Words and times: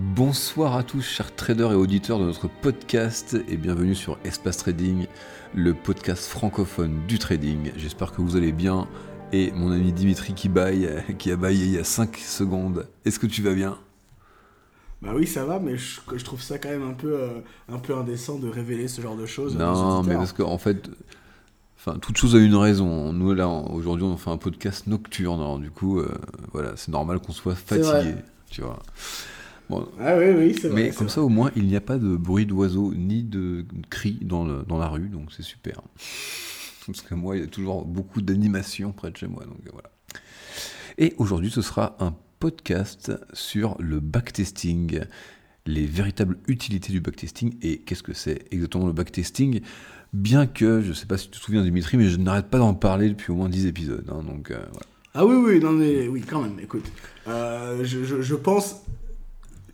Bonsoir 0.00 0.76
à 0.76 0.84
tous, 0.84 1.02
chers 1.02 1.34
traders 1.34 1.72
et 1.72 1.74
auditeurs 1.74 2.20
de 2.20 2.24
notre 2.24 2.46
podcast, 2.46 3.36
et 3.48 3.56
bienvenue 3.56 3.96
sur 3.96 4.16
Espace 4.24 4.58
Trading, 4.58 5.08
le 5.56 5.74
podcast 5.74 6.28
francophone 6.28 7.04
du 7.08 7.18
trading. 7.18 7.72
J'espère 7.76 8.12
que 8.12 8.22
vous 8.22 8.36
allez 8.36 8.52
bien. 8.52 8.86
Et 9.32 9.50
mon 9.50 9.72
ami 9.72 9.92
Dimitri 9.92 10.34
qui 10.34 10.48
baille, 10.48 10.88
qui 11.18 11.32
a 11.32 11.36
baillé 11.36 11.64
il 11.64 11.72
y 11.72 11.78
a 11.78 11.84
5 11.84 12.16
secondes. 12.16 12.86
Est-ce 13.04 13.18
que 13.18 13.26
tu 13.26 13.42
vas 13.42 13.54
bien? 13.54 13.76
Bah 15.02 15.10
oui, 15.16 15.26
ça 15.26 15.44
va, 15.44 15.58
mais 15.58 15.76
je, 15.76 15.98
je 16.14 16.24
trouve 16.24 16.42
ça 16.42 16.58
quand 16.58 16.68
même 16.68 16.88
un 16.88 16.94
peu, 16.94 17.14
euh, 17.14 17.40
un 17.68 17.78
peu 17.80 17.96
indécent 17.96 18.38
de 18.38 18.48
révéler 18.48 18.86
ce 18.86 19.00
genre 19.00 19.16
de 19.16 19.26
choses. 19.26 19.56
Non, 19.56 20.04
mais 20.04 20.14
parce 20.14 20.32
qu'en 20.32 20.58
fait, 20.58 20.88
enfin, 21.76 21.98
toute 21.98 22.18
chose 22.18 22.36
a 22.36 22.38
une 22.38 22.54
raison. 22.54 23.12
Nous, 23.12 23.34
là, 23.34 23.48
aujourd'hui, 23.48 24.06
on 24.06 24.16
fait 24.16 24.30
un 24.30 24.38
podcast 24.38 24.86
nocturne, 24.86 25.40
alors 25.40 25.58
du 25.58 25.72
coup, 25.72 25.98
euh, 25.98 26.08
voilà, 26.52 26.74
c'est 26.76 26.92
normal 26.92 27.18
qu'on 27.18 27.32
soit 27.32 27.56
fatigué, 27.56 28.14
tu 28.48 28.62
vois. 28.62 28.78
Bon, 29.70 29.86
Ah 30.00 30.16
oui, 30.16 30.26
oui, 30.36 30.56
c'est 30.60 30.68
vrai. 30.68 30.82
mais 30.84 30.88
comme 30.90 31.06
vrai. 31.08 31.14
ça, 31.14 31.22
au 31.22 31.28
moins, 31.28 31.50
il 31.56 31.66
n'y 31.66 31.76
a 31.76 31.80
pas 31.80 31.98
de 31.98 32.16
bruit 32.16 32.46
d'oiseaux 32.46 32.94
ni 32.94 33.22
de 33.22 33.66
cris 33.90 34.18
dans, 34.22 34.44
le- 34.44 34.62
dans 34.66 34.78
la 34.78 34.88
rue, 34.88 35.08
donc 35.08 35.30
c'est 35.36 35.42
super. 35.42 35.82
Parce 36.86 37.02
que 37.02 37.14
moi, 37.14 37.36
il 37.36 37.40
y 37.40 37.44
a 37.44 37.48
toujours 37.48 37.84
beaucoup 37.84 38.22
d'animation 38.22 38.92
près 38.92 39.10
de 39.10 39.16
chez 39.16 39.26
moi, 39.26 39.44
donc 39.44 39.58
voilà. 39.72 39.90
Et 40.96 41.14
aujourd'hui, 41.18 41.50
ce 41.50 41.60
sera 41.62 41.96
un 42.00 42.14
podcast 42.40 43.12
sur 43.34 43.76
le 43.78 44.00
backtesting, 44.00 45.00
les 45.66 45.84
véritables 45.86 46.38
utilités 46.48 46.92
du 46.92 47.00
backtesting 47.00 47.56
et 47.60 47.78
qu'est-ce 47.80 48.02
que 48.02 48.14
c'est 48.14 48.46
exactement 48.50 48.86
le 48.86 48.92
backtesting? 48.94 49.60
Bien 50.14 50.46
que, 50.46 50.80
je 50.80 50.88
ne 50.88 50.94
sais 50.94 51.04
pas 51.04 51.18
si 51.18 51.26
tu 51.28 51.38
te 51.38 51.44
souviens 51.44 51.62
Dimitri, 51.62 51.98
mais 51.98 52.06
je 52.08 52.16
n'arrête 52.16 52.46
pas 52.48 52.56
d'en 52.58 52.72
parler 52.72 53.10
depuis 53.10 53.32
au 53.32 53.34
moins 53.34 53.50
10 53.50 53.66
épisodes. 53.66 54.06
hein, 54.10 54.22
donc 54.26 54.50
euh, 54.50 54.56
voilà. 54.70 54.86
Ah 55.14 55.26
oui, 55.26 55.34
oui, 55.36 55.60
non, 55.60 55.72
mais 55.72 56.08
oui, 56.08 56.22
quand 56.22 56.40
même, 56.40 56.58
écoute. 56.58 56.84
Euh, 57.26 57.84
je, 57.84 58.04
je- 58.04 58.22
je 58.22 58.34
pense. 58.34 58.82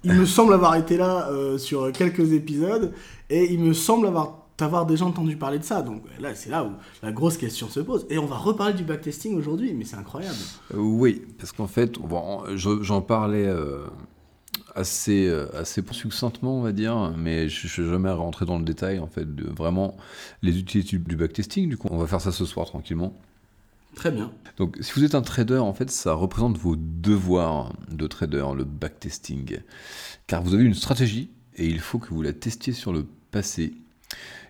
Il 0.04 0.12
me 0.12 0.26
semble 0.26 0.52
avoir 0.52 0.74
été 0.76 0.96
là 0.96 1.28
euh, 1.30 1.58
sur 1.58 1.90
quelques 1.92 2.32
épisodes 2.32 2.92
et 3.30 3.52
il 3.52 3.58
me 3.58 3.72
semble 3.72 4.06
avoir 4.06 4.44
t'avoir 4.56 4.86
déjà 4.86 5.04
entendu 5.04 5.36
parler 5.36 5.58
de 5.58 5.64
ça. 5.64 5.82
Donc 5.82 6.02
là, 6.20 6.34
c'est 6.34 6.50
là 6.50 6.64
où 6.64 6.72
la 7.02 7.12
grosse 7.12 7.36
question 7.36 7.68
se 7.68 7.80
pose. 7.80 8.06
Et 8.10 8.18
on 8.18 8.26
va 8.26 8.36
reparler 8.36 8.74
du 8.74 8.84
backtesting 8.84 9.36
aujourd'hui, 9.36 9.74
mais 9.74 9.84
c'est 9.84 9.96
incroyable. 9.96 10.36
Euh, 10.74 10.78
oui, 10.78 11.22
parce 11.38 11.52
qu'en 11.52 11.66
fait, 11.66 11.98
j'en 12.54 13.00
parlais 13.00 13.46
euh, 13.46 13.84
assez, 14.74 15.26
euh, 15.26 15.46
assez 15.56 15.82
succinctement, 15.90 16.58
on 16.58 16.62
va 16.62 16.72
dire, 16.72 17.12
mais 17.16 17.48
je 17.48 17.66
ne 17.66 17.70
suis 17.70 17.88
jamais 17.88 18.10
rentré 18.10 18.46
dans 18.46 18.58
le 18.58 18.64
détail, 18.64 18.98
en 18.98 19.08
fait, 19.08 19.34
de 19.34 19.48
vraiment 19.48 19.96
les 20.42 20.58
utilités 20.58 20.98
du 20.98 21.16
backtesting. 21.16 21.68
Du 21.68 21.76
coup, 21.76 21.88
on 21.90 21.98
va 21.98 22.06
faire 22.06 22.20
ça 22.20 22.32
ce 22.32 22.44
soir 22.44 22.66
tranquillement. 22.66 23.12
Très 23.94 24.10
bien. 24.10 24.32
Donc, 24.56 24.76
si 24.80 24.92
vous 24.92 25.04
êtes 25.04 25.14
un 25.14 25.22
trader, 25.22 25.58
en 25.58 25.72
fait, 25.72 25.90
ça 25.90 26.14
représente 26.14 26.56
vos 26.58 26.76
devoirs 26.76 27.72
de 27.90 28.06
trader, 28.06 28.46
le 28.56 28.64
backtesting. 28.64 29.58
Car 30.26 30.42
vous 30.42 30.54
avez 30.54 30.64
une 30.64 30.74
stratégie 30.74 31.30
et 31.56 31.66
il 31.66 31.80
faut 31.80 31.98
que 31.98 32.08
vous 32.08 32.22
la 32.22 32.32
testiez 32.32 32.72
sur 32.72 32.92
le 32.92 33.06
passé. 33.30 33.74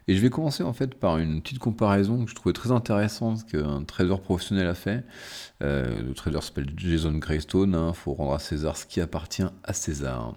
Et 0.07 0.15
je 0.15 0.21
vais 0.21 0.29
commencer 0.29 0.63
en 0.63 0.75
fait 0.75 0.95
par 0.95 1.17
une 1.17 1.41
petite 1.41 1.59
comparaison 1.59 2.25
que 2.25 2.31
je 2.31 2.35
trouvais 2.35 2.53
très 2.53 2.71
intéressante 2.71 3.47
qu'un 3.47 3.85
trader 3.85 4.17
professionnel 4.23 4.67
a 4.67 4.75
fait. 4.75 5.05
Euh, 5.63 6.03
le 6.03 6.13
trader 6.13 6.41
s'appelle 6.43 6.71
Jason 6.77 7.13
Greystone. 7.13 7.75
Il 7.89 7.95
faut 7.95 8.13
rendre 8.13 8.35
à 8.35 8.39
César 8.39 8.77
ce 8.77 8.85
qui 8.85 9.01
appartient 9.01 9.47
à 9.63 9.73
César. 9.73 10.35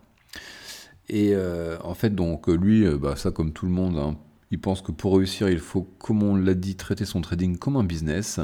Et 1.10 1.32
euh, 1.34 1.78
en 1.84 1.96
fait, 1.96 2.16
donc 2.16 2.48
lui, 2.48 2.86
euh, 2.86 2.98
bah, 2.98 3.16
ça 3.18 3.32
comme 3.32 3.52
tout 3.52 3.66
le 3.66 3.72
monde, 3.72 3.98
hein, 3.98 4.18
il 4.52 4.60
pense 4.60 4.82
que 4.82 4.92
pour 4.92 5.18
réussir, 5.18 5.50
il 5.50 5.60
faut, 5.60 5.82
comme 5.82 6.24
on 6.24 6.36
l'a 6.36 6.54
dit, 6.54 6.76
traiter 6.76 7.06
son 7.06 7.22
trading 7.22 7.58
comme 7.58 7.76
un 7.76 7.84
business. 7.84 8.40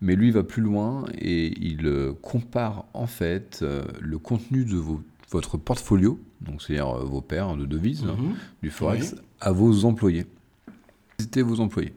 Mais 0.00 0.14
lui 0.14 0.30
va 0.30 0.44
plus 0.44 0.62
loin 0.62 1.04
et 1.18 1.52
il 1.60 1.86
euh, 1.86 2.12
compare 2.22 2.84
en 2.94 3.06
fait 3.06 3.60
euh, 3.62 3.84
le 4.00 4.18
contenu 4.18 4.64
de 4.64 4.76
vos- 4.76 5.02
votre 5.30 5.56
portfolio, 5.56 6.20
donc 6.40 6.62
c'est-à-dire 6.62 6.88
euh, 6.98 7.04
vos 7.04 7.20
paires 7.20 7.56
de 7.56 7.66
devises, 7.66 8.04
Mhm. 8.04 8.34
du 8.62 8.70
forex, 8.70 9.14
Oui. 9.16 9.20
à 9.40 9.50
vos 9.52 9.84
employés. 9.84 10.26
C'était 11.18 11.42
vos 11.42 11.58
employés. 11.60 11.92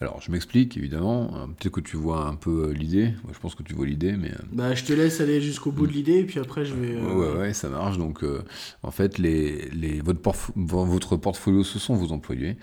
Alors 0.00 0.20
je 0.22 0.32
m'explique 0.32 0.78
évidemment, 0.78 1.30
euh, 1.34 1.46
peut-être 1.46 1.72
que 1.74 1.80
tu 1.80 1.98
vois 1.98 2.26
un 2.26 2.34
peu 2.34 2.68
euh, 2.68 2.72
l'idée, 2.72 3.12
je 3.32 3.38
pense 3.38 3.54
que 3.54 3.62
tu 3.62 3.74
vois 3.74 3.84
l'idée, 3.86 4.12
mais... 4.16 4.30
euh, 4.30 4.36
Bah, 4.50 4.74
je 4.74 4.84
te 4.84 4.94
laisse 4.94 5.20
aller 5.20 5.42
jusqu'au 5.42 5.72
bout 5.72 5.86
de 5.86 5.92
l'idée 5.92 6.20
et 6.20 6.24
puis 6.24 6.38
après, 6.40 6.64
je 6.64 6.74
vais. 6.74 6.96
Ouais, 6.96 7.12
ouais, 7.12 7.36
ouais, 7.36 7.52
ça 7.52 7.68
marche. 7.68 7.98
Donc, 7.98 8.24
euh, 8.24 8.42
en 8.82 8.90
fait, 8.92 9.18
les, 9.18 9.68
les, 9.70 10.00
votre, 10.00 10.20
portf- 10.20 10.52
votre 10.56 11.16
portfolio, 11.16 11.64
ce 11.64 11.78
sont 11.78 11.94
vos 11.94 12.12
employés. 12.12 12.56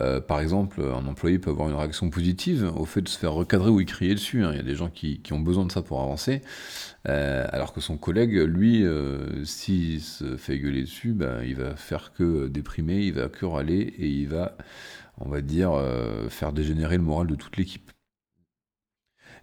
Euh, 0.00 0.20
par 0.20 0.40
exemple, 0.40 0.82
un 0.82 1.06
employé 1.06 1.38
peut 1.38 1.50
avoir 1.50 1.68
une 1.70 1.76
réaction 1.76 2.10
positive 2.10 2.70
au 2.76 2.84
fait 2.84 3.00
de 3.00 3.08
se 3.08 3.16
faire 3.16 3.32
recadrer 3.32 3.70
ou 3.70 3.80
y 3.80 3.86
crier 3.86 4.14
dessus. 4.14 4.44
hein. 4.44 4.50
Il 4.52 4.56
y 4.56 4.60
a 4.60 4.64
des 4.64 4.74
gens 4.74 4.90
qui, 4.90 5.20
qui 5.20 5.32
ont 5.32 5.40
besoin 5.40 5.64
de 5.64 5.72
ça 5.72 5.82
pour 5.82 6.02
avancer. 6.02 6.42
Euh, 7.08 7.46
alors 7.50 7.72
que 7.72 7.80
son 7.80 7.96
collègue, 7.96 8.34
lui, 8.34 8.84
euh, 8.84 9.44
s'il 9.44 10.00
se 10.02 10.36
fait 10.36 10.58
gueuler 10.58 10.82
dessus, 10.82 11.12
bah, 11.12 11.44
il 11.46 11.54
va 11.54 11.76
faire 11.76 12.12
que 12.12 12.48
déprimer, 12.48 13.02
il 13.04 13.12
va 13.14 13.28
que 13.28 13.46
râler 13.46 13.94
et 13.98 14.08
il 14.08 14.26
va, 14.28 14.56
on 15.18 15.28
va 15.28 15.40
dire, 15.40 15.72
euh, 15.72 16.28
faire 16.28 16.52
dégénérer 16.52 16.96
le 16.96 17.02
moral 17.02 17.26
de 17.26 17.34
toute 17.34 17.56
l'équipe. 17.56 17.90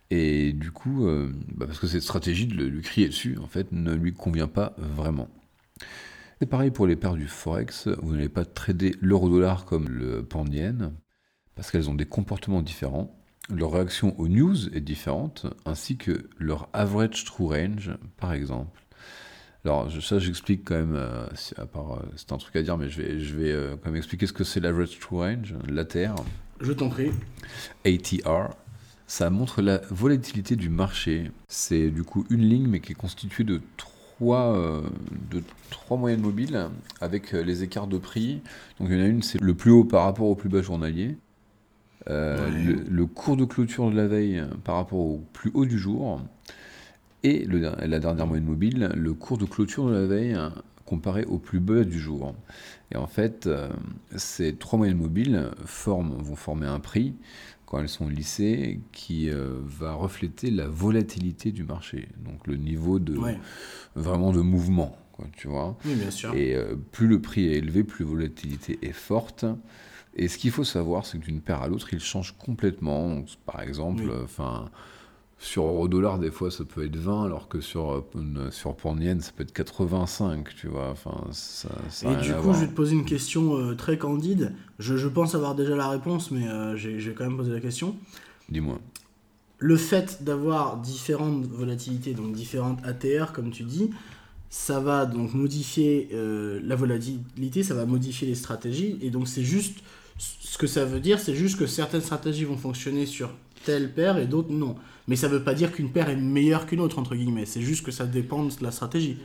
Et 0.09 0.51
du 0.51 0.71
coup, 0.71 1.07
euh, 1.07 1.31
bah, 1.55 1.65
parce 1.67 1.79
que 1.79 1.87
cette 1.87 2.01
stratégie 2.01 2.45
de 2.45 2.65
lui 2.65 2.81
crier 2.81 3.07
dessus, 3.07 3.37
en 3.37 3.47
fait, 3.47 3.71
ne 3.71 3.93
lui 3.93 4.13
convient 4.13 4.49
pas 4.49 4.75
vraiment. 4.77 5.29
C'est 6.39 6.47
pareil 6.47 6.71
pour 6.71 6.87
les 6.87 6.95
paires 6.95 7.13
du 7.13 7.27
Forex, 7.27 7.87
vous 8.01 8.13
n'allez 8.13 8.27
pas 8.27 8.45
trader 8.45 8.95
l'euro-dollar 8.99 9.65
comme 9.65 9.87
le 9.87 10.23
pound 10.25 10.53
yen, 10.53 10.93
parce 11.55 11.71
qu'elles 11.71 11.89
ont 11.89 11.95
des 11.95 12.05
comportements 12.05 12.61
différents. 12.61 13.15
Leur 13.49 13.71
réaction 13.71 14.19
aux 14.19 14.27
news 14.27 14.75
est 14.75 14.81
différente, 14.81 15.45
ainsi 15.65 15.97
que 15.97 16.29
leur 16.37 16.69
average 16.73 17.25
true 17.25 17.45
range, 17.45 17.91
par 18.17 18.33
exemple. 18.33 18.81
Alors, 19.63 19.91
ça, 20.01 20.17
j'explique 20.17 20.63
quand 20.65 20.75
même, 20.75 20.95
euh, 20.95 21.27
à 21.57 21.65
part, 21.67 21.93
euh, 21.93 21.99
c'est 22.15 22.31
un 22.31 22.37
truc 22.37 22.55
à 22.55 22.63
dire, 22.63 22.77
mais 22.77 22.89
je 22.89 23.01
vais, 23.01 23.19
je 23.19 23.35
vais 23.35 23.51
euh, 23.51 23.75
quand 23.75 23.89
même 23.91 23.97
expliquer 23.97 24.25
ce 24.25 24.33
que 24.33 24.43
c'est 24.43 24.59
l'average 24.59 24.97
true 24.99 25.17
range, 25.17 25.53
l'ATR. 25.67 26.15
Je 26.61 26.71
t'en 26.71 26.89
prie. 26.89 27.11
ATR, 27.85 28.49
ça 29.05 29.29
montre 29.29 29.61
la 29.61 29.79
volatilité 29.89 30.55
du 30.55 30.69
marché. 30.69 31.29
C'est 31.47 31.89
du 31.91 32.03
coup 32.03 32.25
une 32.31 32.41
ligne, 32.41 32.67
mais 32.67 32.79
qui 32.79 32.93
est 32.93 32.95
constituée 32.95 33.43
de 33.43 33.61
trois, 33.77 34.55
euh, 34.55 34.81
de 35.29 35.43
trois 35.69 35.97
moyennes 35.97 36.21
mobiles 36.21 36.67
avec 36.99 37.31
les 37.31 37.61
écarts 37.61 37.87
de 37.87 37.99
prix. 37.99 38.41
Donc 38.79 38.89
il 38.89 38.97
y 38.97 38.99
en 38.99 39.03
a 39.03 39.07
une, 39.07 39.21
c'est 39.21 39.39
le 39.39 39.53
plus 39.53 39.71
haut 39.71 39.83
par 39.83 40.05
rapport 40.05 40.27
au 40.27 40.35
plus 40.35 40.49
bas 40.49 40.61
journalier. 40.61 41.17
Ouais. 42.07 42.49
le, 42.49 42.83
le 42.89 43.05
cours 43.05 43.37
de 43.37 43.45
clôture 43.45 43.91
de 43.91 43.95
la 43.95 44.07
veille 44.07 44.43
par 44.63 44.75
rapport 44.75 44.97
au 44.97 45.23
plus 45.33 45.51
haut 45.53 45.65
du 45.67 45.77
jour. 45.77 46.19
Et 47.23 47.45
le 47.45 47.59
la 47.59 47.99
dernière 47.99 48.25
moyenne 48.27 48.45
mobile, 48.47 48.91
le 48.95 49.13
cours 49.13 49.37
de 49.37 49.45
clôture 49.45 49.87
de 49.87 49.93
la 49.93 50.05
veille 50.07 50.33
euh, 50.33 50.49
comparé 50.85 51.23
au 51.25 51.37
plus 51.37 51.59
bas 51.59 51.83
du 51.83 51.99
jour. 51.99 52.35
Et 52.91 52.97
en 52.97 53.07
fait, 53.07 53.47
euh, 53.47 53.69
ces 54.15 54.55
trois 54.55 54.77
moyennes 54.77 54.97
mobiles 54.97 55.49
forment, 55.65 56.15
vont 56.21 56.35
former 56.35 56.67
un 56.67 56.79
prix 56.79 57.13
quand 57.65 57.79
elles 57.79 57.87
sont 57.89 58.09
lissées 58.09 58.81
qui 58.91 59.29
euh, 59.29 59.59
va 59.63 59.93
refléter 59.93 60.51
la 60.51 60.67
volatilité 60.67 61.51
du 61.53 61.63
marché, 61.63 62.09
donc 62.25 62.45
le 62.45 62.57
niveau 62.57 62.99
de 62.99 63.15
Ouais. 63.17 63.39
vraiment 63.95 64.33
de 64.33 64.41
mouvement, 64.41 64.97
quoi, 65.13 65.25
tu 65.37 65.47
vois. 65.47 65.77
Oui, 65.85 65.95
bien 65.95 66.11
sûr. 66.11 66.33
Et 66.35 66.53
euh, 66.55 66.75
plus 66.91 67.07
le 67.07 67.21
prix 67.21 67.47
est 67.47 67.57
élevé, 67.59 67.85
plus 67.85 68.03
la 68.03 68.09
volatilité 68.11 68.77
est 68.81 68.91
forte. 68.91 69.45
Et 70.17 70.27
ce 70.27 70.37
qu'il 70.37 70.51
faut 70.51 70.65
savoir, 70.65 71.05
c'est 71.05 71.17
que 71.19 71.23
d'une 71.23 71.39
paire 71.39 71.61
à 71.61 71.69
l'autre, 71.69 71.93
il 71.93 72.01
change 72.01 72.35
complètement. 72.37 73.07
Donc, 73.15 73.27
par 73.45 73.61
exemple, 73.61 74.03
Oui. 74.05 74.25
Sur 75.41 75.63
euro-dollar, 75.65 76.19
des 76.19 76.29
fois, 76.29 76.51
ça 76.51 76.63
peut 76.63 76.85
être 76.85 76.95
20, 76.95 77.25
alors 77.25 77.47
que 77.47 77.61
sur, 77.61 77.91
euh, 77.93 78.51
sur 78.51 78.75
yen, 78.99 79.19
ça 79.21 79.31
peut 79.35 79.41
être 79.41 79.51
85, 79.51 80.55
tu 80.55 80.67
vois. 80.67 80.89
Enfin, 80.91 81.25
ça, 81.31 81.69
ça 81.89 82.09
a 82.09 82.13
Et 82.13 82.21
du 82.21 82.31
coup, 82.33 82.53
je 82.53 82.59
vais 82.59 82.67
te 82.67 82.75
poser 82.75 82.93
une 82.93 83.05
question 83.05 83.57
euh, 83.57 83.73
très 83.73 83.97
candide. 83.97 84.53
Je, 84.77 84.97
je 84.97 85.07
pense 85.07 85.33
avoir 85.33 85.55
déjà 85.55 85.75
la 85.75 85.89
réponse, 85.89 86.29
mais 86.29 86.47
euh, 86.47 86.75
j'ai- 86.77 87.13
quand 87.15 87.23
même 87.23 87.37
poser 87.37 87.51
la 87.51 87.59
question. 87.59 87.95
Dis-moi. 88.49 88.79
Le 89.57 89.77
fait 89.77 90.23
d'avoir 90.23 90.77
différentes 90.77 91.43
volatilités, 91.47 92.13
donc 92.13 92.33
différentes 92.33 92.77
ATR, 92.85 93.31
comme 93.33 93.49
tu 93.49 93.63
dis, 93.63 93.89
ça 94.51 94.79
va 94.79 95.07
donc 95.07 95.33
modifier 95.33 96.09
euh, 96.13 96.59
la 96.63 96.75
volatilité, 96.75 97.63
ça 97.63 97.73
va 97.73 97.85
modifier 97.87 98.27
les 98.27 98.35
stratégies. 98.35 98.99
Et 99.01 99.09
donc, 99.09 99.27
c'est 99.27 99.43
juste. 99.43 99.79
Ce 100.19 100.59
que 100.59 100.67
ça 100.67 100.85
veut 100.85 100.99
dire, 100.99 101.19
c'est 101.19 101.33
juste 101.33 101.57
que 101.57 101.65
certaines 101.65 102.01
stratégies 102.01 102.43
vont 102.45 102.57
fonctionner 102.57 103.07
sur 103.07 103.31
telle 103.65 103.91
paire 103.93 104.17
et 104.17 104.25
d'autres 104.25 104.51
non. 104.51 104.75
Mais 105.07 105.15
ça 105.15 105.27
veut 105.27 105.43
pas 105.43 105.53
dire 105.53 105.71
qu'une 105.71 105.91
paire 105.91 106.09
est 106.09 106.15
meilleure 106.15 106.65
qu'une 106.65 106.79
autre, 106.79 106.99
entre 106.99 107.15
guillemets. 107.15 107.45
C'est 107.45 107.61
juste 107.61 107.85
que 107.85 107.91
ça 107.91 108.05
dépend 108.05 108.43
de 108.43 108.51
la 108.61 108.71
stratégie. 108.71 109.17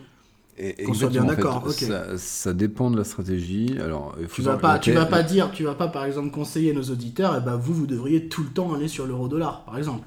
Qu'on 0.86 0.94
soit 0.94 1.10
bien 1.10 1.24
en 1.24 1.26
d'accord, 1.26 1.70
fait. 1.70 1.84
Ça, 1.84 2.16
ça 2.16 2.54
dépend 2.54 2.90
de 2.90 2.96
la 2.96 3.04
stratégie. 3.04 3.76
Alors, 3.78 4.16
Tu 4.32 4.40
vas 4.40 4.56
pas, 4.56 4.78
tu 4.78 4.92
vas 4.92 5.04
pas 5.04 5.22
dire, 5.22 5.50
tu 5.52 5.64
vas 5.64 5.74
pas 5.74 5.88
par 5.88 6.06
exemple 6.06 6.30
conseiller 6.30 6.72
nos 6.72 6.84
auditeurs, 6.84 7.36
et 7.36 7.40
ben 7.40 7.56
vous, 7.56 7.74
vous 7.74 7.86
devriez 7.86 8.26
tout 8.28 8.42
le 8.42 8.48
temps 8.48 8.72
aller 8.72 8.88
sur 8.88 9.06
l'euro-dollar, 9.06 9.64
par 9.64 9.76
exemple. 9.76 10.06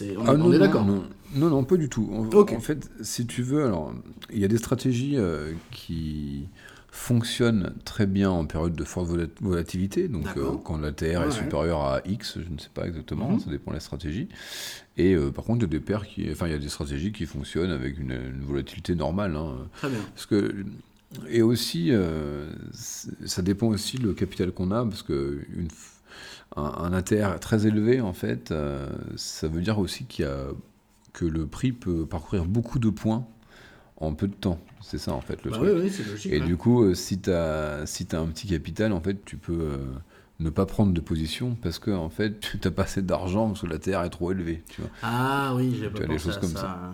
On, 0.00 0.04
Ah 0.26 0.34
non, 0.36 0.46
on 0.46 0.52
est 0.52 0.58
non, 0.58 0.64
d'accord. 0.64 0.84
Non, 0.84 1.02
non, 1.34 1.50
non, 1.50 1.64
pas 1.64 1.76
du 1.76 1.88
tout. 1.88 2.08
En 2.32 2.60
fait, 2.60 2.88
si 3.00 3.26
tu 3.26 3.42
veux, 3.42 3.64
alors, 3.64 3.92
il 4.32 4.38
y 4.38 4.44
a 4.44 4.48
des 4.48 4.58
stratégies 4.58 5.16
euh, 5.16 5.52
qui 5.72 6.46
fonctionne 6.92 7.74
très 7.84 8.06
bien 8.06 8.30
en 8.30 8.44
période 8.46 8.74
de 8.74 8.84
forte 8.84 9.08
vola- 9.08 9.26
volatilité, 9.40 10.08
donc 10.08 10.26
euh, 10.36 10.52
quand 10.64 10.78
la 10.78 10.92
TR 10.92 11.02
Ouais, 11.04 11.12
est 11.14 11.18
ouais. 11.26 11.30
supérieure 11.30 11.80
à 11.82 12.00
X, 12.04 12.38
je 12.44 12.52
ne 12.52 12.58
sais 12.58 12.70
pas 12.72 12.86
exactement, 12.86 13.30
Mhm. 13.30 13.40
ça 13.40 13.50
dépend 13.50 13.70
de 13.70 13.76
la 13.76 13.80
stratégie. 13.80 14.28
Et 14.96 15.14
euh, 15.14 15.30
par 15.30 15.44
contre, 15.44 15.60
il 15.60 15.62
y 15.62 15.64
a 15.64 15.78
des 15.78 15.80
paires 15.80 16.06
qui, 16.06 16.28
enfin, 16.30 16.46
il 16.46 16.52
y 16.52 16.54
a 16.54 16.58
des 16.58 16.68
stratégies 16.68 17.12
qui 17.12 17.26
fonctionnent 17.26 17.70
avec 17.70 17.98
une, 17.98 18.12
une 18.12 18.42
volatilité 18.44 18.94
normale. 18.94 19.36
hein. 19.36 19.68
Très 19.76 19.88
bien. 19.88 20.00
Parce 20.14 20.26
que 20.26 20.54
et 21.28 21.42
aussi, 21.42 21.88
euh, 21.90 22.50
ça 22.72 23.42
dépend 23.42 23.66
aussi 23.68 23.98
le 23.98 24.12
capital 24.12 24.52
qu'on 24.52 24.70
a, 24.70 24.84
parce 24.84 25.02
que 25.02 25.40
une, 25.56 25.68
un, 26.56 26.62
un 26.62 26.92
ATR 26.92 27.38
très 27.40 27.66
élevé, 27.66 28.00
en 28.00 28.12
fait, 28.12 28.52
ça 29.16 29.48
veut 29.48 29.60
dire 29.60 29.78
aussi 29.78 30.04
qu'il 30.04 30.24
y 30.24 30.28
a 30.28 30.46
que 31.12 31.24
le 31.24 31.46
prix 31.46 31.72
peut 31.72 32.06
parcourir 32.06 32.44
beaucoup 32.44 32.78
de 32.78 32.90
points 32.90 33.26
en 33.96 34.14
peu 34.14 34.28
de 34.28 34.34
temps. 34.34 34.60
C'est 34.82 34.98
ça, 34.98 35.12
en 35.12 35.20
fait, 35.20 35.44
le 35.44 35.50
Bah 35.50 35.58
truc. 35.58 35.70
oui, 35.74 35.80
oui, 35.84 35.90
c'est 35.90 36.06
logique. 36.08 36.32
Et 36.32 36.40
du 36.40 36.56
coup, 36.56 36.84
euh, 36.84 36.94
si 36.94 37.20
tu 37.20 37.30
as, 37.30 37.82
si 37.86 38.06
as 38.12 38.18
un 38.20 38.26
petit 38.26 38.46
capital, 38.48 38.92
en 38.92 39.00
fait, 39.00 39.24
tu 39.24 39.36
peux 39.36 39.52
euh, 39.52 39.76
ne 40.40 40.48
pas 40.50 40.64
prendre 40.66 40.92
de 40.92 41.00
position 41.00 41.54
parce 41.62 41.78
que 41.78 41.90
en 41.90 42.08
fait, 42.08 42.40
tu 42.40 42.58
n'as 42.64 42.70
pas 42.70 42.82
assez 42.84 43.02
d'argent 43.02 43.48
parce 43.48 43.60
que 43.60 43.66
la 43.66 43.78
terre 43.78 44.02
est 44.02 44.10
trop 44.10 44.32
élevée. 44.32 44.62
Tu 44.68 44.80
vois. 44.80 44.90
Ah 45.02 45.52
oui, 45.56 45.76
j'ai 45.78 45.88
pas 45.90 45.98
as 45.98 46.00
des 46.02 46.06
pensé 46.06 46.18
choses 46.24 46.36
à 46.36 46.40
comme 46.40 46.50
ça. 46.56 46.92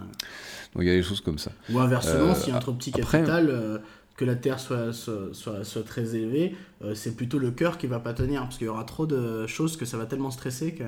Donc 0.74 0.82
il 0.82 0.86
y 0.88 0.90
a 0.90 0.94
des 0.96 1.02
choses 1.02 1.20
comme 1.20 1.38
ça. 1.38 1.52
Ou 1.70 1.78
inversement, 1.78 2.34
Euh, 2.34 2.52
a 2.52 2.56
un 2.56 2.58
trop 2.58 2.72
petit 2.72 2.90
après- 3.00 3.18
capital, 3.18 3.48
euh, 3.50 3.78
que 4.16 4.24
la 4.24 4.34
terre 4.34 4.58
soit, 4.58 4.92
soit, 4.92 5.28
soit, 5.32 5.62
soit 5.64 5.82
très 5.84 6.16
élevée, 6.16 6.56
c'est 6.94 7.14
plutôt 7.16 7.38
le 7.38 7.50
cœur 7.50 7.76
qui 7.78 7.86
va 7.86 8.00
pas 8.00 8.14
tenir, 8.14 8.42
parce 8.42 8.56
qu'il 8.56 8.66
y 8.66 8.70
aura 8.70 8.84
trop 8.84 9.04
de 9.06 9.46
choses 9.46 9.76
que 9.76 9.84
ça 9.84 9.96
va 9.98 10.06
tellement 10.06 10.30
stresser 10.30 10.72
que... 10.74 10.84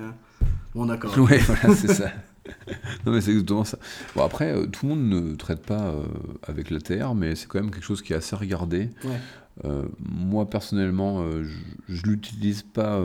Bon 0.74 0.86
d'accord. 0.86 1.14
Ouais, 1.18 1.38
voilà, 1.38 1.74
c'est 1.76 1.92
ça. 1.92 2.10
non, 3.06 3.12
mais 3.12 3.20
c'est 3.20 3.30
exactement 3.32 3.64
ça. 3.64 3.78
Bon, 4.14 4.24
après, 4.24 4.52
euh, 4.52 4.66
tout 4.66 4.86
le 4.86 4.94
monde 4.94 5.08
ne 5.08 5.34
traite 5.36 5.64
pas 5.64 5.88
euh, 5.88 6.02
avec 6.46 6.70
la 6.70 6.80
TR, 6.80 7.14
mais 7.14 7.34
c'est 7.34 7.46
quand 7.46 7.60
même 7.60 7.70
quelque 7.70 7.84
chose 7.84 8.02
qui 8.02 8.12
est 8.12 8.16
assez 8.16 8.36
regardé. 8.36 8.90
Ouais. 9.04 9.18
Euh, 9.64 9.84
moi, 9.98 10.48
personnellement, 10.48 11.24
je 11.88 12.02
ne 12.06 12.10
l'utilise 12.10 12.62
pas 12.62 13.00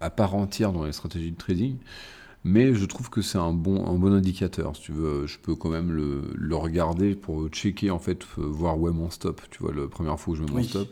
à 0.00 0.10
part 0.10 0.34
entière 0.34 0.72
dans 0.72 0.84
les 0.84 0.92
stratégies 0.92 1.32
de 1.32 1.36
trading, 1.36 1.76
mais 2.44 2.74
je 2.74 2.84
trouve 2.86 3.10
que 3.10 3.20
c'est 3.22 3.38
un 3.38 3.52
bon, 3.52 3.86
un 3.86 3.94
bon 3.98 4.12
indicateur. 4.12 4.74
Si 4.76 4.82
tu 4.82 4.92
veux, 4.92 5.26
je 5.26 5.38
peux 5.38 5.54
quand 5.54 5.68
même 5.68 5.92
le, 5.92 6.22
le 6.34 6.56
regarder 6.56 7.14
pour 7.14 7.48
checker, 7.48 7.90
en 7.90 7.98
fait, 7.98 8.24
voir 8.36 8.78
où 8.80 8.88
est 8.88 8.92
mon 8.92 9.10
stop. 9.10 9.42
Tu 9.50 9.58
vois, 9.62 9.74
la 9.74 9.86
première 9.88 10.18
fois 10.18 10.32
où 10.32 10.36
je 10.36 10.42
mets 10.42 10.50
mon 10.50 10.56
Oui. 10.56 10.64
stop, 10.64 10.88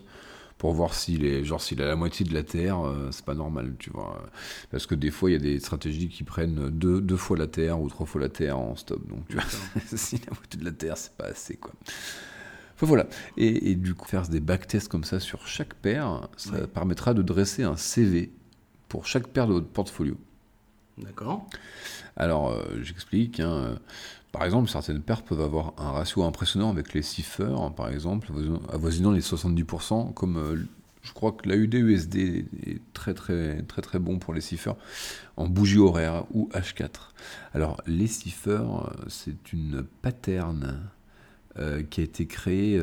pour 0.65 0.73
voir 0.73 0.95
s'il 0.95 1.27
est, 1.27 1.45
genre, 1.45 1.61
s'il 1.61 1.83
a 1.83 1.87
la 1.87 1.95
moitié 1.95 2.25
de 2.25 2.33
la 2.33 2.43
TR, 2.43 2.87
euh, 2.87 3.09
c'est 3.11 3.23
pas 3.27 3.35
normal, 3.35 3.75
tu 3.79 3.91
vois. 3.91 4.25
Parce 4.71 4.87
que 4.87 4.95
des 4.95 5.11
fois, 5.11 5.29
il 5.29 5.35
y 5.35 5.37
a 5.37 5.39
des 5.39 5.61
stratégies 5.61 6.09
qui 6.09 6.25
prennent 6.25 6.71
deux, 6.71 7.03
deux 7.03 7.19
fois 7.19 7.37
la 7.37 7.47
TR 7.47 7.79
ou 7.79 7.91
trois 7.91 8.07
fois 8.07 8.19
la 8.23 8.31
TR 8.31 8.59
en 8.59 8.75
stop. 8.75 9.07
Donc, 9.07 9.29
tu 9.29 9.35
vois, 9.35 9.45
si 9.95 10.17
la 10.27 10.33
moitié 10.35 10.59
de 10.59 10.65
la 10.65 10.73
TR, 10.73 10.97
c'est 10.97 11.13
pas 11.19 11.27
assez, 11.27 11.57
quoi. 11.57 11.73
Enfin, 12.77 12.87
voilà. 12.87 13.07
Et, 13.37 13.73
et 13.73 13.75
du 13.75 13.95
coup, 13.95 14.09
faire 14.09 14.27
des 14.27 14.41
backtests 14.41 14.89
comme 14.89 15.05
ça 15.05 15.21
sur 15.21 15.47
chaque 15.47 15.75
paire, 15.75 16.29
ça 16.39 16.53
Ouais. 16.55 16.67
permettra 16.67 17.13
de 17.13 17.21
dresser 17.21 17.63
un 17.63 17.77
CV 17.77 18.33
pour 18.89 19.05
chaque 19.07 19.27
paire 19.29 19.47
de 19.47 19.53
votre 19.53 19.69
portfolio. 19.69 20.17
D'accord. 20.99 21.47
Alors, 22.17 22.51
euh, 22.53 22.63
j'explique. 22.83 23.41
hein, 23.41 23.53
euh, 23.53 23.77
par 24.33 24.45
exemple, 24.45 24.71
certaines 24.71 25.03
paires 25.03 25.23
peuvent 25.23 25.41
avoir 25.41 25.75
un 25.79 25.93
ratio 25.93 26.25
impressionnant 26.25 26.71
avec 26.71 26.95
les 26.95 27.03
ciphers, 27.03 27.61
hein, 27.61 27.71
par 27.71 27.89
exemple, 27.91 28.31
avoisinant- 28.73 29.13
les 29.13 29.21
70%, 29.21 30.13
comme 30.13 30.39
euh, 30.39 30.57
je 31.03 31.13
crois 31.13 31.33
que 31.33 31.49
l'AUD-USD 31.49 32.47
est 32.67 32.81
très 32.95 33.15
très 33.15 33.63
très 33.63 33.83
très 33.83 33.99
bon 33.99 34.19
pour 34.19 34.35
les 34.35 34.41
ciphers 34.41 34.77
en 35.37 35.49
bougie 35.49 35.79
horaire 35.79 36.25
ou 36.33 36.49
H4. 36.55 37.15
Alors, 37.55 37.83
les 37.87 38.07
ciphers, 38.09 38.91
c'est 39.09 39.53
une 39.53 39.85
pattern 40.03 40.81
qui 41.91 42.01
a 42.01 42.05
été 42.05 42.27
créée 42.27 42.81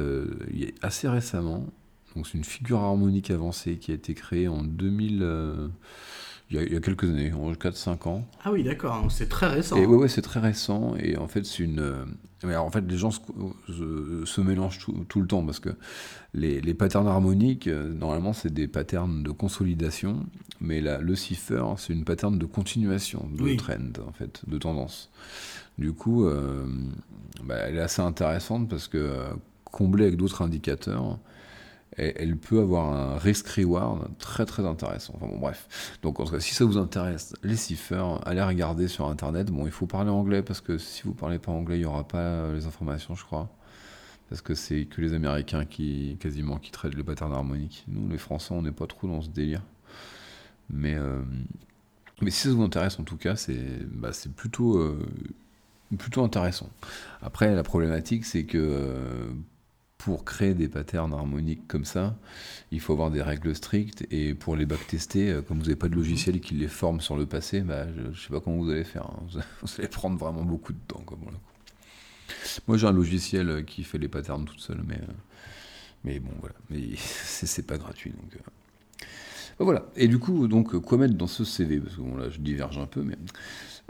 assez 0.82 1.08
récemment. 1.10 1.68
Donc, 2.16 2.28
c'est 2.28 2.38
une 2.38 2.44
figure 2.46 2.80
harmonique 2.82 3.32
avancée 3.32 3.78
qui 3.78 3.92
a 3.92 3.96
été 3.96 4.14
créée 4.14 4.48
en 4.48 4.64
2000. 4.64 5.26
Il 6.52 6.58
y, 6.58 6.60
a, 6.60 6.64
il 6.64 6.74
y 6.74 6.76
a 6.76 6.80
quelques 6.82 7.06
années, 7.06 7.32
en 7.34 7.52
4-5 7.54 8.08
ans. 8.10 8.28
Ah 8.44 8.52
oui, 8.52 8.64
d'accord, 8.64 9.10
c'est 9.10 9.30
très 9.30 9.48
récent. 9.48 9.78
Et 9.78 9.86
ouais, 9.86 10.08
c'est 10.10 10.22
très 10.22 10.40
récent. 10.40 10.96
Et 11.00 11.18
en 11.18 11.28
fait, 11.28 11.46
c'est 11.46 11.64
une. 11.64 11.80
euh, 11.80 12.06
alors, 12.44 12.66
en 12.66 12.72
fait, 12.72 12.82
les 12.82 12.98
gens 12.98 13.12
se, 13.12 13.20
se- 13.68 14.24
se 14.26 14.42
mélangent 14.42 14.80
tout, 14.80 15.06
tout 15.08 15.22
le 15.22 15.28
temps 15.28 15.46
parce 15.46 15.60
que 15.60 15.70
les, 16.34 16.60
les 16.60 16.74
patterns 16.74 17.08
harmoniques, 17.08 17.68
euh, 17.68 17.94
normalement, 17.94 18.34
c'est 18.34 18.54
des 18.54 18.68
patterns 18.68 19.24
de 19.24 19.32
consolidation. 19.32 20.26
Mais 20.60 20.82
le 20.82 21.16
cipher, 21.16 21.64
c'est 21.78 21.94
une 21.94 22.04
pattern 22.04 22.38
de 22.38 22.46
continuation 22.46 23.28
de 23.36 23.44
Oui. 23.44 23.58
trend, 23.58 23.94
en 24.08 24.12
fait, 24.12 24.42
de 24.48 24.58
tendance. 24.60 25.10
Du 25.80 25.94
coup, 25.94 26.26
euh, 26.26 26.66
bah, 27.44 27.56
elle 27.56 27.78
est 27.78 27.82
assez 27.82 28.02
intéressante 28.02 28.70
parce 28.70 28.88
que 28.88 29.12
comblée 29.66 30.06
avec 30.06 30.18
d'autres 30.18 30.42
indicateurs, 30.44 31.18
elle, 31.98 32.38
peut 32.38 32.60
avoir 32.60 32.94
un 32.94 33.18
risk-reward 33.18 34.18
très 34.18 34.46
très 34.46 34.66
intéressant. 34.66 35.14
Enfin 35.18 35.28
bon, 35.28 35.38
bref. 35.38 35.98
Donc 36.02 36.20
en 36.20 36.26
tout 36.26 36.32
cas, 36.32 36.40
si 36.40 36.54
ça 36.54 36.64
vous 36.64 36.78
intéresse, 36.78 37.34
les 37.44 37.58
ciphers, 37.58 38.26
allez 38.26 38.42
regarder 38.42 38.88
sur 38.88 39.08
Internet. 39.08 39.52
Bon, 39.52 39.66
il 39.66 39.72
faut 39.72 39.88
parler 39.88 40.10
anglais 40.10 40.42
parce 40.42 40.62
que 40.62 40.78
si 40.78 41.04
vous 41.04 41.14
parlez 41.14 41.40
pas 41.40 41.52
anglais, 41.52 41.78
il 41.78 41.82
n'y 41.82 41.86
aura 41.86 42.08
pas 42.08 42.20
euh, 42.20 42.56
les 42.56 42.66
informations, 42.66 43.16
je 43.16 43.26
crois. 43.26 43.50
Parce 44.30 44.42
que 44.42 44.56
c'est 44.56 44.86
que 44.86 45.02
les 45.02 45.14
Américains 45.14 45.66
qui 45.66 46.16
quasiment 46.22 46.58
qui 46.58 46.72
traitent 46.72 46.96
les 46.96 47.04
patterns 47.04 47.34
harmoniques. 47.34 47.84
Nous, 47.90 48.10
les 48.10 48.18
Français, 48.18 48.54
on 48.54 48.62
n'est 48.62 48.72
pas 48.72 48.88
trop 48.88 49.08
dans 49.08 49.22
ce 49.22 49.30
délire. 49.30 49.62
Mais, 50.70 50.96
euh, 50.96 51.22
mais 52.22 52.32
si 52.32 52.48
ça 52.48 52.54
vous 52.54 52.64
intéresse, 52.64 52.98
en 53.00 53.04
tout 53.04 53.18
cas, 53.18 53.36
c'est 53.36 53.86
bah, 53.92 54.12
plutôt, 54.38 54.78
euh, 54.78 55.06
plutôt 55.98 56.24
intéressant. 56.24 56.70
Après, 57.22 57.54
la 57.54 57.64
problématique, 57.64 58.24
c'est 58.24 58.46
que 58.46 59.34
pour 60.04 60.26
créer 60.26 60.56
des 60.56 60.68
patterns 60.68 61.14
harmoniques 61.14 61.68
comme 61.68 61.86
ça, 61.86 62.16
il 62.72 62.80
faut 62.80 62.94
avoir 62.94 63.12
des 63.12 63.22
règles 63.22 63.56
strictes. 63.56 64.08
Et 64.10 64.34
pour 64.34 64.56
les 64.56 64.66
backtester, 64.66 65.30
euh, 65.30 65.42
comme 65.44 65.58
vous 65.58 65.66
n'avez 65.66 65.76
pas 65.76 65.90
de 65.90 65.96
logiciel 65.96 66.40
qui 66.40 66.56
les 66.56 66.68
forme 66.68 67.02
sur 67.02 67.16
le 67.16 67.28
passé, 67.28 67.62
bah, 67.62 67.86
je 67.96 68.08
ne 68.08 68.14
sais 68.16 68.30
pas 68.30 68.40
comment 68.40 68.58
vous 68.58 68.72
allez 68.72 68.84
faire. 68.84 69.06
hein. 69.06 69.20
Vous, 69.62 69.70
allez 69.78 69.88
prendre 69.88 70.18
vraiment 70.18 70.44
beaucoup 70.44 70.74
de 70.74 70.80
temps. 70.88 71.04
Moi, 72.68 72.78
j'ai 72.78 72.88
un 72.88 72.92
logiciel 72.92 73.50
euh, 73.50 73.62
qui 73.62 73.84
fait 73.84 74.00
les 74.00 74.08
patterns 74.08 74.46
tout 74.46 74.58
seul, 74.58 74.82
mais, 74.88 74.96
euh, 74.96 75.14
mais 76.04 76.20
bon, 76.20 76.32
voilà. 76.40 76.56
Mais 76.72 76.82
c'est 76.96 77.68
pas 77.68 77.78
gratuit. 77.78 78.12
Donc. 78.12 78.42
Bah, 79.60 79.66
voilà. 79.66 79.86
Et 79.96 80.08
du 80.08 80.20
coup, 80.20 80.48
donc, 80.48 80.74
euh, 80.76 80.80
quoi 80.80 80.98
mettre 80.98 81.16
dans 81.16 81.28
ce 81.28 81.44
CV 81.44 81.80
Parce 81.80 81.96
que 81.96 82.02
bon, 82.02 82.16
là, 82.18 82.30
je 82.30 82.40
diverge 82.40 82.78
un 82.78 82.86
peu, 82.88 83.02
mais 83.04 83.16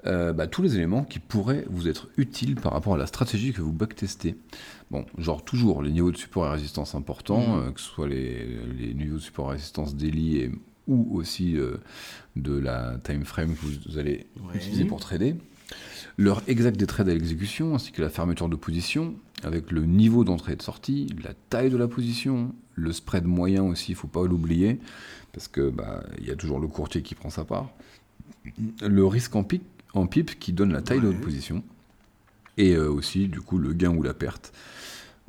euh, 0.08 0.34
bah, 0.34 0.48
tous 0.48 0.62
les 0.62 0.76
éléments 0.76 1.04
qui 1.04 1.20
pourraient 1.20 1.66
vous 1.70 1.88
être 1.88 2.10
utiles 2.18 2.56
par 2.56 2.74
rapport 2.74 2.96
à 2.96 2.98
la 2.98 3.06
stratégie 3.08 3.54
que 3.54 3.62
vous 3.62 3.72
backtestez. 3.74 4.36
Bon, 4.90 5.06
genre 5.18 5.44
toujours 5.46 5.84
les 5.84 5.92
niveaux 5.92 6.12
de 6.12 6.18
support 6.18 6.48
et 6.48 6.50
résistance 6.50 6.96
importants, 6.96 7.56
Mhm. 7.58 7.68
euh, 7.68 7.72
que 7.72 7.80
ce 7.80 7.88
soit 7.88 8.08
les, 8.08 8.48
les 8.78 8.94
niveaux 8.94 9.18
de 9.18 9.22
support 9.22 9.50
et 9.50 9.54
résistance 9.54 9.96
daily 9.96 10.38
et, 10.38 10.52
ou 10.88 11.16
aussi 11.18 11.56
euh, 11.58 11.78
de 12.36 12.58
la 12.58 12.98
time 13.04 13.24
frame 13.24 13.54
que 13.56 13.62
vous 13.90 13.98
allez 14.00 14.26
Ouais. 14.42 14.56
utiliser 14.56 14.86
pour 14.86 15.00
trader. 15.00 15.36
L'heure 16.18 16.44
exacte 16.48 16.78
des 16.78 16.88
trades 16.88 17.10
à 17.10 17.14
l'exécution, 17.14 17.76
ainsi 17.76 17.92
que 17.92 18.02
la 18.02 18.10
fermeture 18.10 18.50
de 18.50 18.56
position, 18.56 19.16
avec 19.44 19.72
le 19.72 19.86
niveau 19.86 20.24
d'entrée 20.24 20.54
et 20.54 20.56
de 20.56 20.62
sortie, 20.62 21.08
la 21.24 21.34
taille 21.50 21.70
de 21.70 21.78
la 21.78 21.88
position, 21.88 22.54
le 22.76 22.92
spread 22.92 23.26
moyen 23.26 23.64
aussi, 23.64 23.94
il 23.94 23.96
faut 23.96 24.08
pas 24.08 24.26
l'oublier, 24.26 24.80
parce 25.34 25.48
que 25.48 25.70
bah, 25.70 26.04
il 26.20 26.28
y 26.28 26.32
a 26.32 26.36
toujours 26.36 26.60
le 26.60 26.68
courtier 26.68 27.02
qui 27.02 27.16
prend 27.16 27.30
sa 27.30 27.46
part. 27.46 27.70
Le 28.82 29.06
risque 29.06 29.36
en, 29.36 29.44
pipe 29.44 30.40
qui 30.40 30.54
donne 30.54 30.74
la 30.74 30.82
taille 30.82 31.02
de 31.02 31.08
votre 31.08 31.22
position. 31.22 31.64
Et 32.58 32.76
euh, 32.76 32.90
aussi, 32.90 33.28
du 33.28 33.42
coup, 33.42 33.58
le 33.58 33.74
gain 33.74 33.96
ou 33.96 34.04
la 34.04 34.14
perte. 34.14 34.54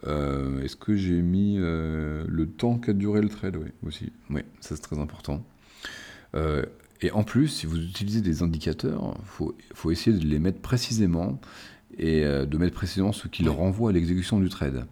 Euh, 0.06 0.62
Est-ce 0.62 0.76
que 0.76 0.96
j'ai 0.96 1.22
mis 1.22 1.56
euh, 1.58 2.24
le 2.28 2.48
temps 2.48 2.78
qu'a 2.78 2.92
duré 2.92 3.20
le 3.20 3.28
trade? 3.28 3.56
Oui, 3.56 3.68
aussi. 3.86 4.12
Oui, 4.30 4.42
ça 4.60 4.74
c'est 4.74 4.82
très 4.82 4.98
important. 4.98 5.44
Et 7.02 7.10
en 7.10 7.24
plus, 7.24 7.48
si 7.48 7.66
vous 7.66 7.76
utilisez 7.78 8.20
des 8.20 8.42
indicateurs, 8.42 9.14
il 9.18 9.26
faut, 9.26 9.56
faut 9.74 9.90
essayer 9.90 10.16
de 10.16 10.24
les 10.24 10.38
mettre 10.38 10.60
précisément 10.60 11.40
et 11.98 12.24
euh, 12.24 12.46
de 12.46 12.56
mettre 12.58 12.74
précisément 12.74 13.12
ce 13.12 13.28
qui 13.28 13.42
le 13.42 13.50
Ouais. 13.50 13.56
renvoie 13.56 13.90
à 13.90 13.92
l'exécution 13.92 14.38
du 14.40 14.48
trade. 14.48 14.86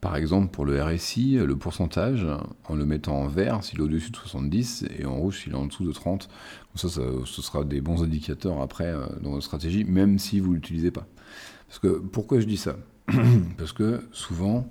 Par 0.00 0.14
exemple, 0.14 0.48
pour 0.52 0.64
le 0.66 0.80
RSI, 0.80 1.38
le 1.44 1.56
pourcentage, 1.56 2.24
en 2.68 2.74
le 2.76 2.84
mettant 2.86 3.16
en 3.22 3.26
vert 3.26 3.64
s'il 3.64 3.78
est 3.80 3.82
au-dessus 3.82 4.10
de 4.10 4.16
70 4.16 4.84
et 4.98 5.04
en 5.04 5.16
rouge 5.16 5.40
s'il 5.42 5.52
est 5.52 5.56
en 5.56 5.66
dessous 5.66 5.84
de 5.84 5.90
30. 5.92 6.28
Comme 6.28 6.76
ça, 6.76 6.88
ça, 6.88 7.02
ce 7.24 7.42
sera 7.42 7.64
des 7.64 7.80
bons 7.80 8.02
indicateurs 8.04 8.60
après 8.60 8.86
euh, 8.86 9.06
dans 9.22 9.30
votre 9.30 9.44
stratégie, 9.44 9.84
même 9.84 10.18
si 10.18 10.38
vous 10.38 10.50
ne 10.50 10.54
l'utilisez 10.56 10.90
pas. 10.92 11.06
Parce 11.66 11.80
que, 11.80 11.88
pourquoi 11.98 12.38
je 12.38 12.46
dis 12.46 12.58
ça? 12.58 12.76
Parce 13.58 13.72
que 13.72 14.06
souvent, 14.12 14.68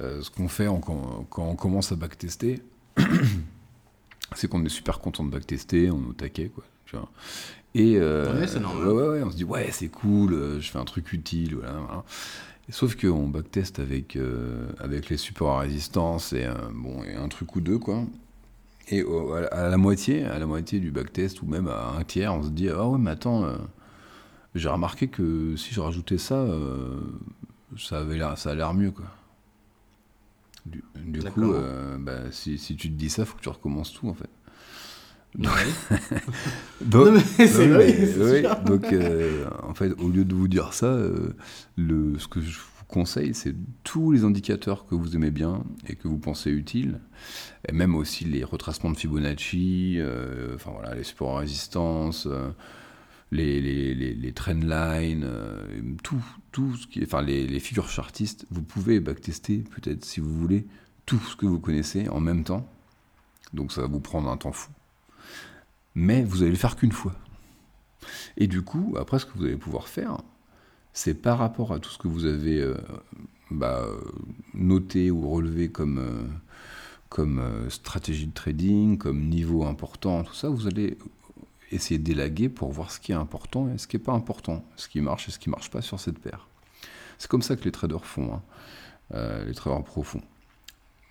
euh, 0.00 0.20
ce 0.22 0.30
qu'on 0.30 0.46
fait 0.48 0.68
en- 0.68 0.78
quand 0.78 1.26
on 1.48 1.56
commence 1.56 1.90
à 1.90 1.96
backtester, 1.96 2.62
c'est 4.36 4.48
qu'on 4.48 4.64
est 4.64 4.68
super 4.68 4.98
content 5.00 5.24
de 5.24 5.30
backtester, 5.30 5.90
on 5.90 6.02
est 6.02 6.08
au 6.08 6.12
taquet, 6.12 6.50
quoi. 6.54 6.64
tu 6.86 6.96
vois. 6.96 7.08
Et 7.74 7.96
euh, 7.98 8.40
Ouais, 8.40 8.60
normal. 8.60 8.88
ouais, 8.88 9.22
on 9.22 9.30
se 9.30 9.36
dit 9.36 9.44
ouais 9.44 9.68
c'est 9.72 9.88
cool, 9.88 10.34
euh, 10.34 10.60
je 10.60 10.70
fais 10.70 10.78
un 10.78 10.84
truc 10.84 11.12
utile, 11.12 11.54
voilà. 11.56 12.04
sauf 12.68 12.96
qu'on 13.00 13.28
backteste 13.28 13.78
avec 13.78 14.16
euh, 14.16 14.66
avec 14.78 15.08
les 15.08 15.16
supports 15.16 15.58
à 15.58 15.60
résistance 15.60 16.32
et 16.32 16.46
euh, 16.46 16.54
bon 16.74 17.02
et 17.04 17.14
un 17.14 17.28
truc 17.28 17.54
ou 17.56 17.60
deux 17.60 17.78
quoi. 17.78 18.02
Et 18.88 19.04
au- 19.04 19.34
à 19.34 19.40
la- 19.42 19.46
à 19.48 19.68
la 19.68 19.76
moitié, 19.76 20.24
à 20.24 20.38
la 20.40 20.46
moitié 20.46 20.80
du 20.80 20.90
backtest 20.90 21.42
ou 21.42 21.46
même 21.46 21.68
à 21.68 21.94
un 21.96 22.02
tiers, 22.02 22.34
on 22.34 22.42
se 22.42 22.48
dit 22.50 22.68
ah 22.70 22.88
ouais 22.88 22.98
mais 22.98 23.12
attends, 23.12 23.44
euh, 23.44 23.54
j'ai 24.56 24.68
remarqué 24.68 25.06
que 25.06 25.54
si 25.56 25.72
je 25.72 25.80
rajoutais 25.80 26.18
ça, 26.18 26.44
ça 27.78 28.00
avait 28.00 28.16
l'air, 28.16 28.36
ça 28.36 28.50
a 28.50 28.54
l'air 28.56 28.74
mieux 28.74 28.90
quoi. 28.90 29.04
Du, 30.70 31.22
coup, 31.22 31.52
euh, 31.52 31.96
bah, 31.98 32.30
si, 32.30 32.58
si 32.58 32.76
tu 32.76 32.88
te 32.88 32.94
dis 32.94 33.10
ça, 33.10 33.24
faut 33.24 33.36
que 33.36 33.42
tu 33.42 33.48
recommences 33.48 33.92
tout 33.92 34.08
en 34.08 34.14
fait. 34.14 34.28
Ouais. 35.38 35.98
Donc, 36.80 37.06
Non, 37.06 37.12
mais 37.12 37.20
c'est 37.20 37.58
oui, 37.58 37.68
vrai, 37.68 37.86
mais- 37.98 38.06
c'est 38.06 38.32
oui, 38.32 38.40
sûr. 38.40 38.60
donc 38.62 38.92
euh, 38.92 39.46
en 39.62 39.74
fait, 39.74 39.92
au 40.00 40.08
lieu 40.08 40.24
de 40.24 40.34
vous 40.34 40.48
dire 40.48 40.72
ça, 40.72 40.86
euh, 40.86 41.34
le, 41.76 42.18
ce 42.18 42.26
que 42.26 42.40
je 42.40 42.58
vous 42.58 42.84
conseille, 42.88 43.32
c'est 43.34 43.54
tous 43.84 44.10
les 44.10 44.24
indicateurs 44.24 44.86
que 44.86 44.96
vous 44.96 45.14
aimez 45.14 45.30
bien 45.30 45.62
et 45.86 45.94
que 45.94 46.08
vous 46.08 46.18
pensez 46.18 46.50
utiles, 46.50 46.98
et 47.68 47.72
même 47.72 47.94
aussi 47.94 48.24
les 48.24 48.42
retracements 48.42 48.90
de 48.90 48.96
Fibonacci, 48.96 49.96
euh, 49.98 50.56
enfin 50.56 50.72
voilà, 50.72 50.96
les 50.96 51.04
supports 51.04 51.36
à 51.36 51.40
résistance, 51.40 52.26
les, 53.32 53.60
les, 53.60 53.94
les, 53.94 54.14
les 54.14 54.32
trend 54.32 54.54
lines, 54.54 55.24
euh, 55.24 55.64
tout, 56.02 56.22
tout 56.52 56.74
ce 56.76 56.86
qui, 56.86 57.02
enfin 57.04 57.22
les, 57.22 57.46
les 57.46 57.60
figures 57.60 57.88
chartistes, 57.88 58.46
vous 58.50 58.62
pouvez 58.62 59.00
backtester 59.00 59.58
peut-être 59.58 60.04
si 60.04 60.20
vous 60.20 60.32
voulez 60.32 60.66
tout 61.06 61.20
ce 61.20 61.36
que 61.36 61.46
vous 61.46 61.60
connaissez 61.60 62.08
en 62.08 62.20
même 62.20 62.44
temps. 62.44 62.68
Donc 63.52 63.72
ça 63.72 63.82
va 63.82 63.86
vous 63.86 64.00
prendre 64.00 64.28
un 64.28 64.36
temps 64.36 64.52
fou. 64.52 64.70
Mais 65.94 66.22
vous 66.24 66.42
allez 66.42 66.52
le 66.52 66.56
faire 66.56 66.76
qu'une 66.76 66.92
fois. 66.92 67.14
Et 68.36 68.46
du 68.46 68.62
coup, 68.62 68.94
après, 68.98 69.18
ce 69.18 69.26
que 69.26 69.36
vous 69.36 69.44
allez 69.44 69.56
pouvoir 69.56 69.88
faire, 69.88 70.18
c'est 70.92 71.14
par 71.14 71.38
rapport 71.38 71.72
à 71.72 71.78
tout 71.78 71.90
ce 71.90 71.98
que 71.98 72.08
vous 72.08 72.24
avez 72.24 72.60
euh, 72.60 72.76
bah, 73.50 73.86
noté 74.54 75.10
ou 75.10 75.28
relevé 75.28 75.68
comme, 75.70 75.98
euh, 75.98 76.22
comme 77.08 77.42
stratégie 77.68 78.26
de 78.26 78.32
trading, 78.32 78.98
comme 78.98 79.28
niveau 79.28 79.64
important, 79.64 80.22
tout 80.22 80.34
ça, 80.34 80.48
vous 80.48 80.66
allez 80.66 80.96
essayer 81.70 81.98
d'élaguer 81.98 82.48
pour 82.48 82.70
voir 82.72 82.90
ce 82.90 83.00
qui 83.00 83.12
est 83.12 83.16
important 83.16 83.68
et 83.72 83.78
ce 83.78 83.86
qui 83.86 83.96
n'est 83.96 84.02
pas 84.02 84.12
important, 84.12 84.64
ce 84.76 84.88
qui 84.88 85.00
marche 85.00 85.28
et 85.28 85.32
ce 85.32 85.38
qui 85.38 85.48
ne 85.48 85.52
marche 85.52 85.70
pas 85.70 85.82
sur 85.82 85.98
cette 86.00 86.18
paire. 86.18 86.46
C'est 87.18 87.28
comme 87.30 87.42
ça 87.42 87.56
que 87.56 87.64
les 87.64 87.72
traders 87.72 88.04
font, 88.04 88.34
hein. 88.34 88.42
Euh, 89.14 89.44
les 89.44 89.54
traders 89.54 89.82
profonds. 89.84 90.22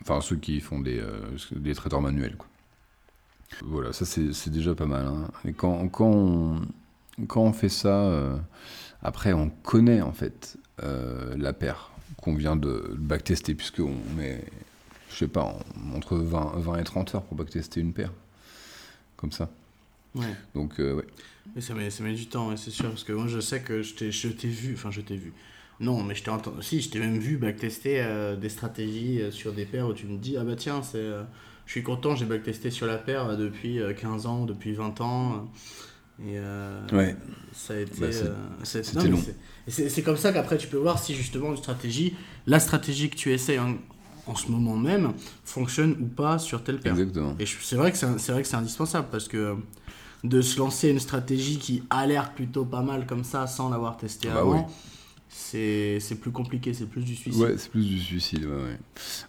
Enfin, 0.01 0.21
ceux 0.21 0.37
qui 0.37 0.61
font 0.61 0.79
des, 0.79 0.99
euh, 0.99 1.19
des 1.51 1.75
traders 1.75 2.01
manuels. 2.01 2.37
Voilà, 3.63 3.91
ça 3.93 4.05
c'est 4.05 4.49
déjà 4.49 4.73
pas 4.75 4.85
mal. 4.85 5.05
hein. 5.05 5.27
Et 5.45 5.53
quand, 5.53 5.87
quand, 5.89 6.09
on, 6.09 6.61
quand 7.27 7.41
on 7.41 7.51
fait 7.53 7.67
ça, 7.69 7.89
euh, 8.05 8.37
après 9.01 9.33
on 9.33 9.49
connaît 9.49 10.01
en 10.01 10.13
fait 10.13 10.57
la 10.81 11.51
paire 11.51 11.91
qu'on 12.21 12.35
vient 12.35 12.55
de 12.55 12.95
backtester, 12.97 13.53
puisqu'on 13.53 13.93
met, 14.15 14.45
je 15.09 15.15
sais 15.17 15.27
pas, 15.27 15.43
en- 15.43 15.95
entre 15.97 16.15
20, 16.17 16.53
20 16.55 16.77
et 16.77 16.83
30 16.85 17.15
heures 17.15 17.23
pour 17.23 17.35
backtester 17.35 17.81
une 17.81 17.91
paire. 17.91 18.13
Comme 19.17 19.33
ça. 19.33 19.49
Ouais. 20.15 20.33
Donc, 20.55 20.79
euh, 20.79 20.95
ouais. 20.95 21.05
Mais 21.55 21.61
ça 21.61 21.73
met, 21.73 21.89
ça 21.89 22.03
met 22.03 22.13
du 22.13 22.27
temps, 22.27 22.49
ouais, 22.49 22.57
c'est 22.57 22.71
sûr, 22.71 22.89
parce 22.89 23.03
que 23.03 23.11
moi 23.13 23.27
je 23.27 23.39
sais 23.39 23.61
que 23.61 23.81
je 23.81 23.93
t'ai 23.95 24.11
je 24.11 24.27
t'ai 24.29 24.47
vu, 24.47 24.73
enfin 24.75 24.91
je 24.91 25.01
t'ai 25.01 25.15
vu. 25.15 25.33
Non, 25.79 26.03
mais 26.03 26.13
je 26.13 26.23
t'ai 26.23 26.29
entendu. 26.29 26.61
Si, 26.61 26.81
je 26.81 26.89
t'ai 26.89 26.99
même 26.99 27.17
vu 27.19 27.37
backtester 27.37 28.01
euh, 28.01 28.35
des 28.35 28.49
stratégies 28.49 29.21
euh, 29.21 29.31
sur 29.31 29.53
des 29.53 29.65
paires 29.65 29.87
où 29.87 29.93
tu 29.93 30.05
me 30.07 30.17
dis, 30.17 30.35
ah 30.37 30.43
bah 30.43 30.55
tiens, 30.57 30.83
c'est, 30.83 30.97
euh, 30.97 31.23
je 31.65 31.71
suis 31.71 31.83
content, 31.83 32.15
j'ai 32.15 32.25
backtesté 32.25 32.69
sur 32.69 32.85
la 32.85 32.97
paire 32.97 33.35
depuis 33.37 33.79
euh, 33.79 33.93
15 33.93 34.25
ans, 34.25 34.45
depuis 34.45 34.73
20 34.73 34.99
ans. 35.01 35.49
et 36.21 36.37
euh, 36.37 36.85
Ouais. 36.91 37.15
ça 37.53 37.75
a 37.75 37.77
été. 37.77 37.99
Bah, 38.01 38.11
c'est- 38.11 38.23
euh, 38.25 38.33
c'est- 38.63 38.83
c'était 38.83 39.07
long. 39.07 39.17
c'est- 39.23 39.31
et 39.67 39.71
C'est 39.71 39.89
c'est 39.89 40.01
comme 40.03 40.17
ça 40.17 40.33
qu'après 40.33 40.57
tu 40.57 40.67
peux 40.67 40.77
voir 40.77 40.99
si 40.99 41.15
justement 41.15 41.51
une 41.51 41.57
stratégie, 41.57 42.13
la 42.45 42.59
stratégie 42.59 43.09
que 43.09 43.15
tu 43.15 43.31
essayes 43.31 43.57
en, 43.59 43.75
en 44.27 44.35
ce 44.35 44.51
moment 44.51 44.75
même, 44.75 45.13
fonctionne 45.45 45.95
ou 46.01 46.07
pas 46.07 46.37
sur 46.39 46.61
telle 46.63 46.79
paire. 46.79 46.91
Exactement. 46.93 47.35
Et 47.39 47.45
c'est 47.45 47.75
vrai 47.77 47.91
que 47.91 47.97
c'est 47.97 48.19
c'est 48.19 48.33
vrai 48.33 48.41
que 48.41 48.47
c'est 48.49 48.57
indispensable 48.57 49.07
parce 49.11 49.27
que 49.29 49.55
de 50.23 50.41
se 50.41 50.59
lancer 50.59 50.89
une 50.89 50.99
stratégie 50.99 51.57
qui 51.57 51.83
a 51.89 52.05
l'air 52.05 52.33
plutôt 52.33 52.65
pas 52.65 52.81
mal 52.81 53.05
comme 53.05 53.23
ça 53.23 53.47
sans 53.47 53.69
l'avoir 53.69 53.97
testé 53.97 54.27
Bah 54.27 54.39
avant, 54.39 54.53
oui. 54.53 54.73
c'est 55.29 56.19
plus 56.19 56.31
compliqué, 56.31 56.73
c'est 56.73 56.87
plus 56.87 57.03
du 57.03 57.15
suicide. 57.15 57.41
Ouais, 57.41 57.57
c'est 57.57 57.69
plus 57.71 57.87
du 57.87 57.99
suicide. 57.99 58.45
Ouais, 58.45 58.51
ouais. 58.51 58.79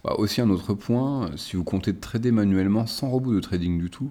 Bah, 0.05 0.15
aussi, 0.19 0.41
un 0.41 0.51
autre 0.51 0.75
point, 0.75 1.27
euh, 1.29 1.37
si 1.37 1.57
vous 1.57 1.65
comptez 1.65 1.95
trader 1.95 2.31
manuellement 2.33 2.87
sans 2.87 3.09
robot 3.11 3.35
de 3.35 3.41
trading 3.41 3.79
du 3.79 3.91
tout, 3.91 4.11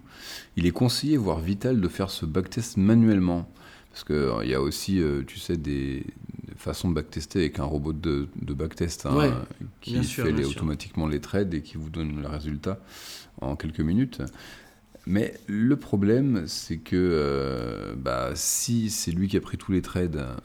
il 0.56 0.66
est 0.66 0.72
conseillé, 0.72 1.18
voire 1.18 1.40
vital, 1.40 1.82
de 1.82 1.88
faire 1.88 2.10
ce 2.10 2.26
backtest 2.26 2.78
manuellement. 2.78 3.50
Parce 3.92 4.04
qu'il 4.04 4.50
y 4.50 4.54
a 4.54 4.62
aussi, 4.62 5.00
euh, 5.02 5.24
tu 5.26 5.40
sais, 5.40 5.58
des 5.58 6.06
des 6.48 6.56
façons 6.56 6.90
de 6.90 6.94
backtester 6.94 7.40
avec 7.40 7.60
un 7.60 7.64
robot 7.64 7.94
de, 7.94 8.28
de 8.42 8.54
backtest 8.54 9.06
hein, 9.06 9.16
Ouais, 9.16 9.32
qui 9.82 9.96
fait 9.96 10.04
sûr, 10.04 10.26
les- 10.26 10.46
automatiquement 10.46 11.08
les 11.08 11.20
trades 11.22 11.54
et 11.54 11.62
qui 11.62 11.78
vous 11.78 11.90
donne 11.90 12.22
le 12.22 12.28
résultat 12.28 12.80
en 13.42 13.56
quelques 13.56 13.80
minutes. 13.82 14.22
Mais 15.08 15.34
le 15.48 15.76
problème, 15.76 16.44
c'est 16.46 16.78
que 16.78 16.96
euh, 16.96 17.96
bah, 17.98 18.32
si 18.36 18.90
c'est 18.90 19.12
lui 19.12 19.28
qui 19.28 19.38
a 19.38 19.42
pris 19.42 19.58
tous 19.58 19.72
les 19.72 19.82
trades 19.82 20.18
euh, 20.18 20.36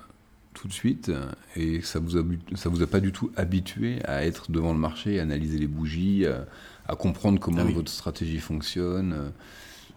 tout 0.54 0.68
de 0.68 0.72
suite 0.72 1.08
euh, 1.10 1.26
et 1.56 1.80
que 1.80 1.86
ça 1.86 1.98
vous 1.98 2.16
a, 2.16 2.22
ça 2.54 2.68
vous 2.68 2.82
a 2.82 2.86
pas 2.86 3.00
du 3.00 3.12
tout 3.12 3.30
habitué 3.36 3.98
à 4.04 4.24
être 4.24 4.50
devant 4.50 4.72
le 4.72 4.78
marché, 4.78 5.18
à 5.18 5.22
analyser 5.22 5.58
les 5.58 5.66
bougies, 5.66 6.24
à, 6.26 6.46
à 6.86 6.96
comprendre 6.96 7.38
comment 7.40 7.58
Ah 7.60 7.64
oui. 7.66 7.74
votre 7.74 7.90
stratégie 7.90 8.38
fonctionne, 8.38 9.12
euh, 9.12 9.28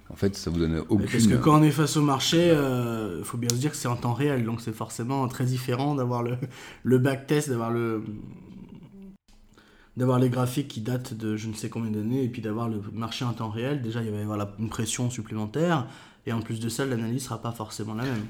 en 0.10 0.16
fait, 0.16 0.36
ça 0.36 0.50
vous 0.50 0.60
donne 0.60 0.84
aucune. 0.90 1.08
Parce 1.08 1.28
que 1.28 1.36
quand 1.36 1.60
on 1.60 1.64
est 1.64 1.72
face 1.72 1.98
au 1.98 2.02
marché, 2.02 2.48
il 2.48 3.24
faut 3.26 3.38
bien 3.38 3.50
se 3.50 3.56
dire 3.56 3.72
que 3.72 3.78
c'est 3.78 3.90
en 3.90 3.98
temps 3.98 4.14
réel, 4.14 4.46
donc 4.46 4.62
c'est 4.62 4.74
forcément 4.74 5.28
très 5.28 5.44
différent 5.44 5.96
d'avoir 5.96 6.24
le, 6.24 6.38
le 6.84 6.98
backtest, 6.98 7.50
d'avoir 7.50 7.72
le 7.72 8.04
d'avoir 9.98 10.20
les 10.20 10.30
graphiques 10.30 10.68
qui 10.70 10.82
datent 10.82 11.14
de 11.16 11.36
je 11.36 11.50
ne 11.50 11.54
sais 11.54 11.70
combien 11.70 11.92
d'années 11.92 12.24
et 12.24 12.30
puis 12.30 12.42
d'avoir 12.42 12.70
le 12.70 12.82
marché 12.94 13.26
en 13.26 13.34
temps 13.34 13.50
réel. 13.50 13.82
Déjà, 13.82 14.04
il 14.04 14.12
va 14.12 14.18
y 14.18 14.22
avoir 14.22 14.48
une 14.60 14.70
pression 14.70 15.10
supplémentaire 15.10 15.88
et 16.26 16.32
en 16.34 16.42
plus 16.42 16.60
de 16.60 16.70
ça, 16.70 16.86
l'analyse 16.86 17.24
sera 17.26 17.42
pas 17.42 17.52
forcément 17.52 17.96
la 17.96 18.04
même. 18.04 18.26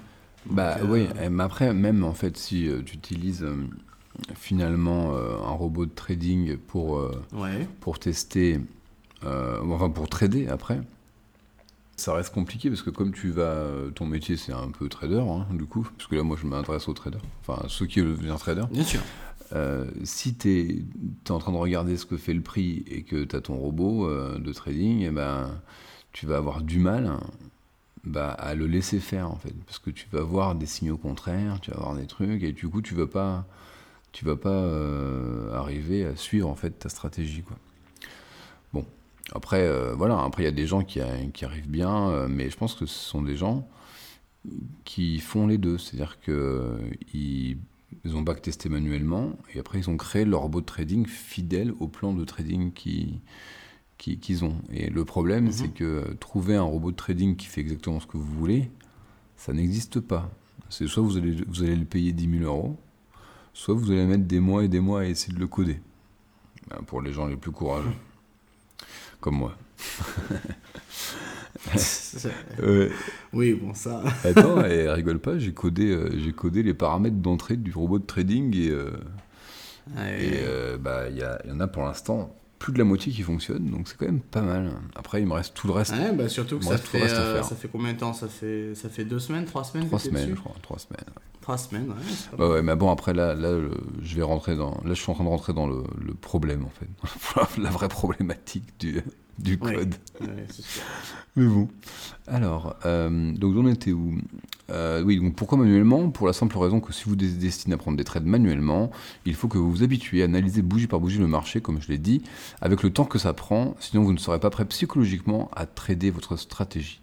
Bah 0.49 0.77
euh, 0.79 0.85
oui, 0.87 1.07
mais 1.29 1.43
après, 1.43 1.73
même 1.73 2.03
en 2.05 2.13
fait, 2.13 2.37
si 2.37 2.69
euh, 2.69 2.81
tu 2.85 2.95
utilises 2.95 3.43
euh, 3.43 3.55
finalement 4.35 5.13
un 5.15 5.51
robot 5.51 5.85
de 5.85 5.91
trading 5.93 6.57
pour, 6.57 7.01
Ouais. 7.33 7.67
pour 7.81 7.99
tester, 7.99 8.59
enfin 9.23 9.89
pour 9.89 10.07
trader 10.09 10.47
après, 10.47 10.79
ça 11.97 12.13
reste 12.13 12.33
compliqué 12.33 12.69
parce 12.69 12.81
que 12.81 12.89
comme 12.89 13.11
tu 13.11 13.29
vas, 13.29 13.67
ton 13.93 14.05
métier 14.05 14.37
c'est 14.37 14.53
un 14.53 14.69
peu 14.69 14.87
trader, 14.89 15.19
hein, 15.19 15.45
du 15.51 15.65
coup, 15.65 15.87
parce 15.97 16.07
que 16.09 16.15
là 16.15 16.23
moi 16.23 16.37
je 16.41 16.47
m'intéresse 16.47 16.87
aux 16.87 16.93
traders, 16.93 17.21
enfin 17.41 17.63
ceux 17.67 17.85
qui 17.85 17.99
veulent 17.99 18.13
devenir 18.15 18.37
trader. 18.39 18.63
Bien 18.71 18.83
sûr. 18.83 19.01
Euh, 19.53 19.85
si 20.03 20.35
tu 20.35 20.49
es, 20.49 21.31
en 21.31 21.39
train 21.39 21.51
de 21.51 21.57
regarder 21.57 21.97
ce 21.97 22.05
que 22.05 22.17
fait 22.17 22.33
le 22.33 22.41
prix 22.41 22.83
et 22.87 23.03
que 23.03 23.23
tu 23.23 23.35
as 23.35 23.41
ton 23.41 23.55
robot 23.55 24.07
euh, 24.07 24.39
de 24.39 24.53
trading, 24.53 25.01
eh 25.01 25.09
ben, 25.09 25.61
tu 26.11 26.25
vas 26.25 26.37
avoir 26.37 26.61
du 26.61 26.79
mal 26.79 27.17
bah, 28.03 28.31
à 28.31 28.55
le 28.55 28.67
laisser 28.67 28.99
faire 28.99 29.31
en 29.31 29.37
fait. 29.37 29.53
Parce 29.65 29.79
que 29.79 29.89
tu 29.89 30.07
vas 30.11 30.21
voir 30.21 30.55
des 30.55 30.65
signaux 30.65 30.97
contraires, 30.97 31.59
tu 31.61 31.71
vas 31.71 31.77
voir 31.77 31.95
des 31.95 32.07
trucs 32.07 32.43
et 32.43 32.51
du 32.51 32.67
coup 32.67 32.81
tu 32.81 32.93
vas 32.93 33.07
pas, 33.07 33.45
tu 34.11 34.25
vas 34.25 34.35
pas 34.35 34.49
euh, 34.49 35.53
arriver 35.53 36.05
à 36.05 36.15
suivre 36.15 36.49
en 36.49 36.55
fait 36.55 36.71
ta 36.71 36.89
stratégie. 36.89 37.43
Quoi. 37.43 37.57
Bon, 38.73 38.85
après, 39.33 39.93
voilà, 39.93 40.21
après 40.23 40.43
il 40.43 40.45
y 40.45 40.49
a 40.49 40.51
des 40.51 40.67
gens 40.67 40.83
qui, 40.83 40.99
qui 41.33 41.45
arrivent 41.45 41.69
bien, 41.69 42.27
mais 42.27 42.49
je 42.49 42.57
pense 42.57 42.75
que 42.75 42.85
ce 42.85 42.99
sont 42.99 43.21
des 43.21 43.35
gens 43.35 43.67
qui 44.83 45.19
font 45.19 45.47
les 45.47 45.57
deux. 45.57 45.77
C'est-à-dire 45.77 46.17
ils 48.03 48.15
ont 48.15 48.21
backtesté 48.21 48.69
manuellement 48.69 49.37
et 49.53 49.59
après 49.59 49.79
ils 49.79 49.89
ont 49.89 49.97
créé 49.97 50.25
leur 50.25 50.41
robot 50.41 50.61
de 50.61 50.65
trading 50.65 51.05
fidèle 51.07 51.73
au 51.79 51.87
plan 51.87 52.13
de 52.13 52.23
trading 52.25 52.71
qui- 52.73 53.19
qui- 53.97 54.19
qu'ils 54.19 54.43
ont. 54.45 54.55
Et 54.71 54.89
le 54.89 55.05
problème, 55.05 55.45
Mhm. 55.45 55.51
c'est 55.51 55.69
que 55.69 56.13
trouver 56.19 56.55
un 56.55 56.63
robot 56.63 56.91
de 56.91 56.95
trading 56.97 57.35
qui 57.35 57.47
fait 57.47 57.61
exactement 57.61 57.99
ce 57.99 58.07
que 58.07 58.17
vous 58.17 58.37
voulez, 58.37 58.69
ça 59.37 59.53
n'existe 59.53 59.99
pas. 59.99 60.29
C'est 60.69 60.87
soit 60.87 61.01
vous 61.03 61.17
allez, 61.17 61.31
vous 61.47 61.63
allez 61.63 61.75
le 61.75 61.85
payer 61.85 62.11
10 62.11 62.27
000 62.29 62.43
euros, 62.43 62.77
soit 63.53 63.73
vous 63.73 63.89
allez 63.91 64.05
mettre 64.05 64.25
des 64.25 64.39
mois 64.39 64.63
et 64.65 64.67
des 64.67 64.79
mois 64.81 65.01
à 65.01 65.05
essayer 65.05 65.33
de 65.33 65.39
le 65.39 65.47
coder. 65.47 65.79
Ben, 66.69 66.81
pour 66.85 67.01
les 67.01 67.13
gens 67.13 67.25
les 67.27 67.37
plus 67.37 67.51
courageux, 67.51 67.93
comme 69.21 69.37
moi. 69.37 69.57
Euh, 72.63 72.89
oui, 73.33 73.53
bon, 73.53 73.73
ça. 73.73 74.01
attends, 74.23 74.63
et 74.65 74.89
rigole 74.89 75.19
pas, 75.19 75.37
j'ai 75.37 75.53
codé, 75.53 75.91
euh, 75.91 76.09
j'ai 76.17 76.31
codé 76.31 76.63
les 76.63 76.73
paramètres 76.73 77.17
d'entrée 77.17 77.57
du 77.57 77.71
robot 77.71 77.99
de 77.99 78.05
trading 78.05 78.55
et, 78.55 78.69
euh, 78.69 78.91
et 79.97 80.39
euh, 80.41 80.77
bah, 80.77 81.09
il 81.09 81.17
y, 81.17 81.51
en 81.51 81.59
a 81.59 81.67
pour 81.67 81.83
l'instant 81.83 82.33
plus 82.57 82.73
de 82.73 82.79
la 82.79 82.85
moitié 82.85 83.11
qui 83.11 83.21
fonctionne, 83.21 83.69
donc 83.69 83.87
c'est 83.87 83.95
quand 83.97 84.07
même 84.07 84.19
pas 84.19 84.41
mal. 84.41 84.71
Après, 84.95 85.21
il 85.21 85.27
me 85.27 85.33
reste 85.33 85.53
tout 85.53 85.67
le 85.67 85.73
reste. 85.73 85.93
Ouais, 85.93 86.11
bah 86.11 86.27
surtout 86.27 86.57
que 86.57 86.65
ça 86.65 86.77
fait, 86.77 87.07
ça 87.07 87.55
fait 87.55 87.67
combien 87.67 87.93
de 87.93 87.99
temps? 87.99 88.13
Ça 88.13 88.27
fait, 88.27 88.73
ça 88.73 88.89
fait 88.89 89.05
deux 89.05 89.19
semaines, 89.19 89.45
trois 89.45 89.63
semaines 89.63 89.85
Trois 89.85 89.99
semaines, 89.99 90.29
je 90.31 90.35
crois, 90.35 90.55
trois 90.63 90.79
semaines. 90.79 91.05
Trois 91.41 91.57
semaines, 91.57 91.93
ouais. 92.39 92.61
mais 92.63 92.75
bon, 92.75 92.91
après, 92.91 93.13
là, 93.13 93.35
là 93.35 93.57
je 94.01 94.15
vais 94.15 94.23
rentrer 94.23 94.55
dans. 94.55 94.71
Là, 94.83 94.89
je 94.89 94.93
suis 94.95 95.11
en 95.11 95.13
train 95.13 95.23
de 95.23 95.29
rentrer 95.29 95.53
dans 95.53 95.67
le, 95.67 95.83
le 96.03 96.13
problème, 96.15 96.65
en 96.65 96.69
fait. 96.69 97.59
la 97.61 97.69
vraie 97.69 97.87
problématique 97.87 98.65
du, 98.79 99.01
du 99.39 99.57
code. 99.57 99.95
Ouais, 100.21 100.45
c'est 100.49 100.63
sûr. 100.63 100.81
Mais 101.35 101.45
bon. 101.45 101.67
Alors, 102.27 102.75
euh, 102.85 103.31
donc, 103.33 103.55
on 103.55 103.67
était 103.67 103.91
où? 103.91 104.15
Euh, 104.69 105.03
Oui, 105.03 105.19
donc 105.19 105.35
pourquoi 105.35 105.57
manuellement? 105.57 106.09
Pour 106.09 106.27
la 106.27 106.33
simple 106.33 106.57
raison 106.57 106.79
que 106.79 106.91
si 106.91 107.05
vous 107.05 107.15
destiné 107.15 107.75
à 107.75 107.77
prendre 107.77 107.97
des 107.97 108.03
trades 108.03 108.25
manuellement, 108.25 108.91
il 109.25 109.35
faut 109.35 109.47
que 109.47 109.57
vous 109.57 109.69
vous 109.69 109.83
habituiez 109.83 110.23
à 110.23 110.25
analyser 110.25 110.61
bougie 110.61 110.87
par 110.87 110.99
bougie 110.99 111.19
le 111.19 111.27
marché, 111.27 111.61
comme 111.61 111.81
je 111.81 111.87
l'ai 111.87 111.97
dit, 111.97 112.21
avec 112.61 112.83
le 112.83 112.91
temps 112.91 113.05
que 113.05 113.19
ça 113.19 113.33
prend, 113.33 113.75
sinon 113.79 114.03
vous 114.03 114.13
ne 114.13 114.17
serez 114.17 114.39
pas 114.39 114.49
prêt 114.49 114.65
psychologiquement 114.65 115.49
à 115.55 115.65
trader 115.65 116.09
votre 116.09 116.35
stratégie. 116.35 117.01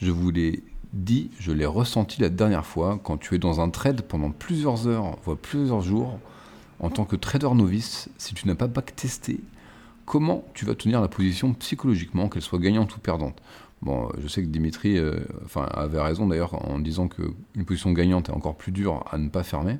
Je 0.00 0.10
vous 0.10 0.30
l'ai 0.30 0.62
dit, 0.92 1.30
je 1.40 1.52
l'ai 1.52 1.66
ressenti 1.66 2.20
la 2.20 2.28
dernière 2.28 2.64
fois, 2.64 3.00
quand 3.02 3.18
tu 3.18 3.34
es 3.34 3.38
dans 3.38 3.60
un 3.60 3.68
trade 3.68 4.02
pendant 4.02 4.30
plusieurs 4.30 4.86
heures, 4.86 5.18
voire 5.24 5.36
plusieurs 5.36 5.80
jours, 5.80 6.18
en 6.80 6.90
tant 6.90 7.04
que 7.04 7.16
trader 7.16 7.50
novice, 7.54 8.08
si 8.18 8.34
tu 8.34 8.46
n'as 8.46 8.54
pas 8.54 8.68
backtesté, 8.68 9.40
comment 10.04 10.44
tu 10.54 10.64
vas 10.64 10.74
tenir 10.74 11.00
la 11.00 11.08
position 11.08 11.52
psychologiquement, 11.54 12.28
qu'elle 12.28 12.42
soit 12.42 12.58
gagnante 12.58 12.96
ou 12.96 13.00
perdante. 13.00 13.40
Bon, 13.82 14.08
je 14.18 14.28
sais 14.28 14.42
que 14.42 14.48
Dimitri 14.48 14.96
euh, 14.96 15.14
enfin, 15.44 15.64
avait 15.64 16.00
raison 16.00 16.26
d'ailleurs 16.26 16.54
en 16.66 16.78
disant 16.78 17.06
qu'une 17.06 17.64
position 17.66 17.92
gagnante 17.92 18.30
est 18.30 18.32
encore 18.32 18.56
plus 18.56 18.72
dure 18.72 19.04
à 19.10 19.18
ne 19.18 19.28
pas 19.28 19.42
fermer. 19.42 19.76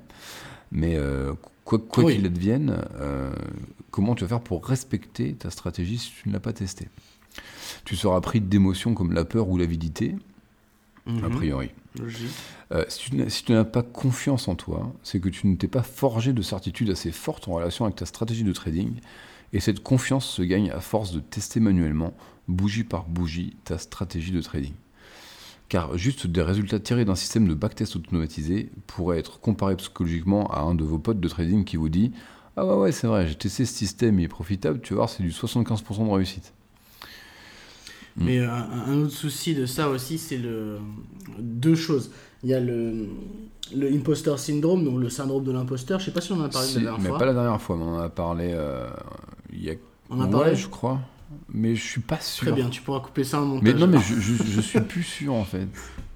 Mais 0.73 0.97
euh, 0.97 1.33
quoi 1.65 1.79
qu'il 1.79 2.27
advienne, 2.27 2.85
euh, 2.97 3.33
comment 3.91 4.15
tu 4.15 4.25
vas 4.25 4.29
faire 4.29 4.41
pour 4.41 4.65
respecter 4.67 5.33
ta 5.35 5.51
stratégie 5.51 5.99
si 5.99 6.13
tu 6.13 6.29
ne 6.29 6.35
l'as 6.35 6.41
pas 6.41 6.53
testée? 6.53 6.89
Tu 7.87 7.97
seras 7.97 8.21
pris 8.21 8.41
d'émotions 8.41 8.95
comme 8.95 9.13
la 9.13 9.25
peur 9.25 9.49
ou 9.49 9.57
l'avidité, 9.57 10.17
a 11.07 11.11
mhm. 11.11 11.31
priori. 11.31 11.71
si 12.89 13.45
tu 13.45 13.53
n'as 13.53 13.65
pas 13.65 13.83
confiance 13.83 14.49
en 14.49 14.55
toi, 14.55 14.93
c'est 15.03 15.21
que 15.21 15.29
tu 15.29 15.47
ne 15.47 15.57
t'es 15.57 15.69
pas 15.69 15.83
forgé 15.83 16.33
de 16.33 16.43
certitude 16.43 16.91
assez 16.91 17.11
forte 17.11 17.49
en 17.49 17.53
relation 17.53 17.87
avec 17.87 17.97
ta 17.97 18.07
stratégie 18.07 18.45
de 18.45 18.53
trading. 18.53 19.01
Et 19.55 19.61
cette 19.61 19.83
confiance 19.83 20.27
se 20.27 20.43
gagne 20.43 20.71
à 20.73 20.81
force 20.81 21.13
de 21.13 21.21
tester 21.21 21.61
manuellement 21.61 22.13
bougie 22.49 22.85
par 22.85 23.07
bougie, 23.07 23.57
ta 23.65 23.79
stratégie 23.79 24.33
de 24.33 24.43
trading. 24.43 24.75
Car 25.69 25.97
juste 25.97 26.27
des 26.27 26.43
résultats 26.43 26.81
tirés 26.81 27.05
d'un 27.05 27.15
système 27.15 27.49
de 27.49 27.55
backtest 27.55 27.97
automatisé 27.97 28.71
pourraient 28.89 29.19
être 29.19 29.41
comparés 29.41 29.77
psychologiquement 29.77 30.49
à 30.49 30.61
un 30.61 30.75
de 30.75 30.85
vos 30.85 30.99
potes 30.99 31.21
de 31.21 31.29
trading 31.29 31.65
qui 31.65 31.77
vous 31.77 31.89
dit 31.89 32.13
Ah 32.57 32.67
ouais, 32.67 32.75
ouais, 32.75 32.93
c'est 32.93 33.07
vrai, 33.07 33.29
j'ai 33.29 33.37
testé 33.37 33.65
ce 33.65 33.73
système, 33.73 34.19
il 34.19 34.25
est 34.25 34.29
profitable, 34.29 34.81
tu 34.83 34.93
vas 34.93 34.99
voir, 34.99 35.09
c'est 35.09 35.23
du 35.23 35.31
75% 35.31 36.05
de 36.05 36.11
réussite. 36.11 36.53
Hmm. 38.17 38.25
Mais 38.25 38.41
euh, 38.41 38.51
un 38.51 39.03
autre 39.03 39.15
souci 39.15 39.55
de 39.55 39.67
ça 39.67 39.89
aussi, 39.89 40.19
c'est 40.19 40.37
le 40.37 40.81
deux 41.39 41.77
choses. 41.77 42.11
Il 42.45 42.51
y 42.51 42.55
a 42.55 42.61
le, 42.61 43.09
le 43.75 43.93
imposter 43.93 44.37
syndrome, 44.39 44.85
donc 44.85 45.01
le 45.01 45.09
syndrome 45.09 45.45
de 45.45 45.53
l'imposteur. 45.53 45.99
Je 45.99 46.07
sais 46.07 46.11
pas 46.11 46.21
si 46.21 46.33
on 46.33 46.41
en 46.41 46.45
a 46.45 46.49
parlé 46.49 46.69
la 46.69 46.81
dernière 46.81 46.99
mais 46.99 47.09
fois. 47.09 47.13
Mais 47.13 47.19
pas 47.19 47.27
la 47.27 47.33
dernière 47.33 47.61
fois, 47.61 47.77
mais 47.77 47.83
on 47.83 47.97
en 47.97 48.01
a 48.01 48.09
parlé 48.09 48.51
euh, 48.53 48.89
il 49.53 49.65
y 49.65 49.71
a. 49.71 49.75
On 50.11 50.21
a 50.21 50.29
parlé, 50.29 50.55
je 50.55 50.69
crois 50.69 51.01
mais 51.53 51.75
je 51.75 51.83
suis 51.83 52.01
pas 52.01 52.21
sûr. 52.21 52.47
Très 52.47 52.55
bien, 52.55 52.69
tu 52.69 52.83
pourras 52.83 53.01
couper 53.01 53.25
ça 53.25 53.41
en 53.41 53.47
montage. 53.47 53.75
Mais 53.75 53.79
non, 53.79 53.87
mais 53.87 53.99
je, 53.99 54.15
je, 54.15 54.61
suis 54.61 54.81
plus 54.81 55.03
sûr 55.03 55.35
en 55.35 55.45
fait. 55.45 55.67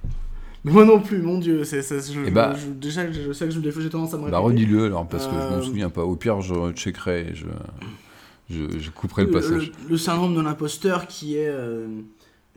Moi 0.65 0.85
non 0.85 1.01
plus, 1.01 1.23
mon 1.23 1.39
dieu. 1.39 1.65
C'est, 1.65 1.83
je, 1.83 2.21
eh 2.27 2.31
bah, 2.31 2.55
déjà, 2.81 3.11
je 3.11 3.33
sais 3.33 3.47
que 3.47 3.53
je, 3.53 3.61
j'ai 3.61 3.91
tendance 3.91 4.13
à 4.15 4.19
me 4.19 4.31
Bah 4.31 4.39
redis-le 4.39 4.87
alors, 4.87 5.07
parce 5.07 5.27
que 5.27 5.33
je 5.33 5.39
m'en 5.39 5.53
euh, 5.53 5.63
souviens 5.63 5.91
pas. 5.91 6.03
Au 6.03 6.17
pire, 6.17 6.41
je 6.41 6.73
checkerai 6.73 7.33
je, 7.35 7.47
je, 8.51 8.79
je 8.79 8.91
couperai 8.91 9.25
le, 9.25 9.31
passage. 9.31 9.73
Le, 9.89 9.97
syndrome 9.97 10.35
de 10.35 10.41
l'imposteur 10.41 11.07
qui 11.07 11.37
est 11.37 11.49
euh, 11.49 11.87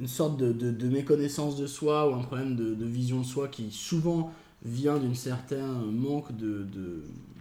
une 0.01 0.07
sorte 0.07 0.35
de, 0.37 0.51
de, 0.51 0.89
méconnaissance 0.89 1.55
de 1.55 1.67
soi 1.67 2.09
ou 2.09 2.15
un 2.15 2.23
problème 2.23 2.55
de, 2.55 2.85
vision 2.85 3.19
de 3.19 3.25
soi 3.25 3.47
qui 3.47 3.69
souvent 3.69 4.33
vient 4.65 4.97
d'un 4.97 5.13
certain 5.13 5.67
manque 5.91 6.35
de, 6.35 6.65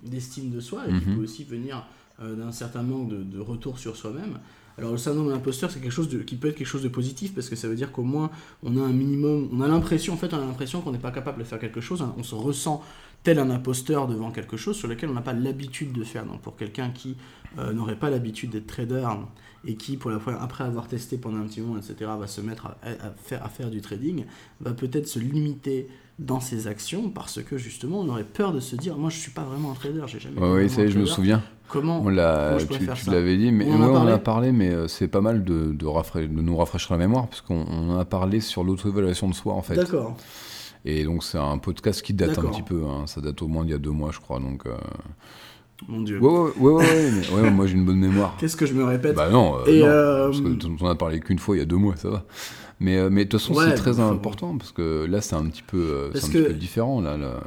d'estime 0.05 0.51
de 0.51 0.61
soi 0.61 0.83
et 0.87 0.91
qui 0.91 1.09
mhm. 1.09 1.17
peut 1.17 1.23
aussi 1.23 1.45
venir 1.45 1.87
euh, 2.21 2.37
d'un 2.37 2.53
certain 2.53 2.83
manque 2.83 3.09
de, 3.09 3.41
retour 3.41 3.79
sur 3.79 3.97
soi-même. 3.97 4.39
Alors 4.77 4.93
le 4.93 4.99
syndrome 4.99 5.27
de 5.27 5.33
l'imposteur, 5.33 5.71
c'est 5.71 5.81
quelque 5.81 5.91
chose 5.91 6.11
de, 6.11 6.19
qui 6.19 6.37
peut 6.37 6.49
être 6.49 6.57
quelque 6.57 6.67
chose 6.67 6.83
de 6.83 6.89
positif 6.89 7.35
parce 7.35 7.49
que 7.49 7.57
ça 7.57 7.67
veut 7.67 7.75
dire 7.75 7.93
qu'au 7.93 8.03
moins 8.03 8.31
on 8.63 8.77
a 8.77 8.83
un 8.83 8.93
minimum, 8.93 9.49
on 9.53 9.63
a 9.63 9.69
l'impression, 9.69 10.13
en 10.13 10.17
fait, 10.19 10.33
on 10.35 10.39
a 10.39 10.45
l'impression 10.45 10.83
qu'on 10.83 10.93
n'est 10.93 10.99
pas 10.99 11.13
capable 11.13 11.39
de 11.39 11.45
faire 11.45 11.59
quelque 11.59 11.81
chose. 11.81 12.03
Hein. 12.03 12.15
on 12.19 12.23
se 12.23 12.35
ressent 12.35 12.83
tel 13.23 13.39
un 13.39 13.51
imposteur 13.51 14.07
devant 14.07 14.31
quelque 14.31 14.57
chose 14.57 14.77
sur 14.77 14.89
lequel 14.89 15.09
on 15.09 15.15
n'a 15.15 15.23
pas 15.23 15.33
l'habitude 15.33 15.93
de 15.93 16.05
faire. 16.05 16.27
Donc 16.27 16.41
pour 16.41 16.57
quelqu'un 16.57 16.91
qui 16.91 17.17
euh, 17.59 17.73
n'aurait 17.73 17.99
pas 17.99 18.11
l'habitude 18.11 18.51
d'être 18.51 18.67
trader 18.67 19.07
et 19.67 19.75
qui, 19.75 19.97
pour 19.97 20.11
la 20.11 20.19
fois, 20.19 20.41
après 20.41 20.65
avoir 20.65 20.89
testé 20.89 21.19
pendant 21.19 21.39
un 21.39 21.47
petit 21.47 21.61
moment, 21.61 21.79
etc., 21.79 22.11
va 22.19 22.27
se 22.27 22.41
mettre 22.41 22.67
à, 22.67 22.75
faire, 23.23 23.45
à 23.45 23.49
faire 23.49 23.71
du 23.71 23.81
trading, 23.81 24.25
va 24.61 24.73
peut-être 24.73 25.07
se 25.07 25.19
limiter 25.19 25.89
dans 26.21 26.41
ses 26.41 26.67
actions 26.67 27.09
parce 27.09 27.43
que 27.43 27.57
justement 27.57 28.01
on 28.01 28.09
aurait 28.11 28.25
peur 28.25 28.53
de 28.53 28.61
se 28.61 28.77
dire 28.77 28.99
moi 28.99 29.09
je 29.09 29.17
suis 29.17 29.31
pas 29.31 29.43
vraiment 29.43 29.71
un 29.71 29.75
trader 29.75 30.03
j'ai 30.07 30.21
jamais 30.21 30.39
oui 30.39 30.69
ça 30.69 30.87
je 30.87 30.99
me 30.99 31.07
souviens 31.07 31.43
comment, 31.67 32.03
on 32.03 32.11
l'a 32.11 32.59
tu, 32.59 33.11
l'avais 33.11 33.39
dit 33.39 33.51
mais 33.51 33.65
on, 33.65 33.83
en 33.83 34.07
a 34.07 34.19
parlé 34.19 34.53
mais 34.53 34.69
euh, 34.69 34.87
c'est 34.87 35.09
pas 35.09 35.23
mal 35.23 35.45
de, 35.45 35.73
de, 35.73 35.73
de, 35.73 36.43
nous 36.43 36.57
rafraîchir 36.57 36.93
la 36.93 36.99
mémoire 36.99 37.27
parce 37.27 37.41
qu'on 37.41 37.63
en 37.63 37.99
a 37.99 38.05
parlé 38.05 38.41
sur 38.41 38.65
l'auto-évaluation 38.65 39.31
de 39.31 39.35
soi 39.35 39.55
en 39.55 39.63
fait 39.63 39.77
d'accord 39.77 40.15
et 40.85 41.05
donc 41.05 41.25
c'est 41.25 41.39
un 41.39 41.57
podcast 41.57 42.03
qui 42.03 42.13
date 42.13 42.39
un 42.39 42.51
petit 42.51 42.63
peu 42.63 42.85
hein. 42.85 43.07
ça 43.07 43.23
date 43.23 43.41
au 43.41 43.49
moins 43.49 43.65
d'il 43.65 43.71
y 43.71 43.75
a 43.75 43.79
deux 43.79 43.91
mois 43.91 44.11
je 44.13 44.21
crois 44.21 44.41
donc 44.41 44.67
euh, 44.67 44.77
Mon 45.89 46.03
dieu. 46.03 46.19
Ouais, 46.21 46.51
ouais, 46.59 46.73
ouais, 46.73 47.43
ouais, 47.43 47.51
moi 47.51 47.67
j'ai 47.67 47.75
une 47.75 47.85
bonne 47.85 47.99
mémoire. 47.99 48.37
Qu'est-ce 48.39 48.57
que 48.57 48.67
je 48.67 48.75
me 48.75 48.85
répète 48.85 49.17
Bah 49.17 49.31
non, 49.31 49.57
euh, 49.67 50.27
parce 50.27 50.41
que 50.41 50.67
on 50.67 50.87
en 50.87 50.91
a 50.91 50.95
parlé 50.95 51.21
qu'une 51.21 51.39
fois 51.39 51.57
il 51.57 51.61
y 51.61 51.63
a 51.63 51.67
deux 51.67 51.77
mois, 51.77 51.97
ça 51.97 52.11
va. 52.11 52.25
Mais, 52.81 52.97
euh, 52.97 53.11
mais 53.11 53.27
de 53.27 53.31
toute 53.31 53.41
façon, 53.41 53.55
c'est 53.55 53.75
très 53.75 54.01
important 54.01 54.57
parce 54.57 54.73
que 54.73 55.05
là, 55.05 55.21
c'est 55.21 55.37
un 55.37 55.45
petit 55.45 55.63
peu, 55.63 55.77
euh, 55.79 56.09
un 56.09 56.13
petit 56.13 56.31
peu 56.31 56.53
différent. 56.55 57.01
Là, 57.03 57.17
là. 57.19 57.43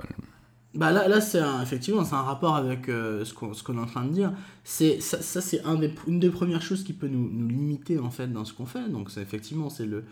Bah 0.76 0.91
là, 0.91 1.08
là 1.08 1.22
c'est 1.22 1.41
effectivement 1.62 2.04
c'est 2.04 2.15
un 2.15 2.24
rapport 2.24 2.56
avec 2.56 2.89
euh, 2.89 3.24
ce 3.26 3.34
qu'on 3.34 3.78
est 3.78 3.80
en 3.80 3.86
train 3.86 4.06
de 4.06 4.12
dire. 4.12 4.32
C'est 4.63 5.02
ça, 5.02 5.22
ça 5.22 5.39
c'est 5.39 5.63
un 5.65 5.76
des, 5.76 5.93
une 6.08 6.19
des 6.19 6.32
premières 6.32 6.63
choses 6.63 6.84
qui 6.84 6.93
peut 6.93 7.08
nous, 7.08 7.30
nous, 7.32 7.48
limiter 7.48 8.00
en 8.00 8.10
fait 8.10 8.28
dans 8.28 8.43
ce 8.43 8.54
qu'on 8.54 8.65
fait. 8.65 8.89
Donc 8.89 9.12
c'est 9.12 9.22
effectivement 9.22 9.69
c'est 9.69 9.86
le, 9.86 10.04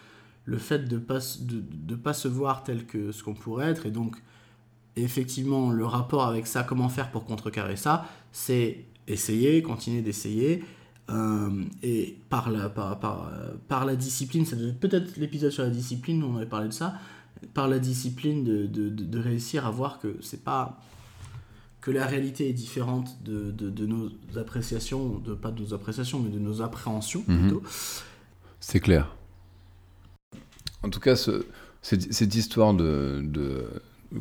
le 0.45 0.57
fait 0.59 0.87
de 0.87 0.99
pas 0.99 1.17
de, 1.39 1.63
de 1.63 1.95
pas 1.95 2.13
se 2.13 2.27
voir 2.27 2.63
tel 2.63 2.85
que 2.85 3.11
ce 3.11 3.23
qu'on 3.23 3.33
pourrait 3.33 3.71
être 3.71 3.87
et 3.87 3.91
donc 3.91 4.17
effectivement 4.95 5.71
le 5.71 5.85
rapport 5.85 6.25
avec 6.25 6.47
ça, 6.47 6.63
comment 6.63 6.89
faire 6.89 7.11
pour 7.11 7.25
contrecarrer 7.25 7.75
ça, 7.75 8.05
c'est 8.31 8.85
essayer, 9.07 9.61
continuer 9.61 10.01
d'essayer 10.01 10.63
euh, 11.09 11.63
et 11.83 12.17
par 12.29 12.49
la, 12.49 12.69
par, 12.69 12.99
par, 12.99 13.31
par 13.67 13.85
la 13.85 13.95
discipline, 13.95 14.45
ça 14.45 14.55
peut-être 14.79 15.17
l'épisode 15.17 15.51
sur 15.51 15.63
la 15.63 15.69
discipline, 15.69 16.23
on 16.23 16.37
avait 16.37 16.45
parlé 16.45 16.67
de 16.67 16.73
ça, 16.73 16.95
par 17.53 17.67
la 17.67 17.79
discipline 17.79 18.43
de, 18.43 18.65
de, 18.67 18.89
de, 18.89 19.19
réussir 19.19 19.65
à 19.65 19.71
voir 19.71 19.99
que 19.99 20.17
c'est 20.21 20.43
pas 20.43 20.79
que 21.81 21.89
la 21.89 22.05
réalité 22.05 22.47
est 22.47 22.53
différente 22.53 23.23
de, 23.23 23.49
de, 23.51 23.85
nos 23.87 24.09
appréciations, 24.37 25.17
de 25.17 25.33
pas 25.33 25.49
de 25.49 25.61
nos 25.61 25.73
appréciations, 25.73 26.19
mais 26.19 26.29
de 26.29 26.37
nos 26.37 26.61
appréhensions 26.61 27.23
mhm. 27.27 27.39
plutôt. 27.39 27.63
C'est 28.59 28.79
clair. 28.79 29.15
En 30.83 30.89
tout 30.89 30.99
cas, 30.99 31.15
ce, 31.15 31.45
cette, 31.81 32.13
cette, 32.13 32.35
histoire 32.35 32.75
de, 32.75 33.23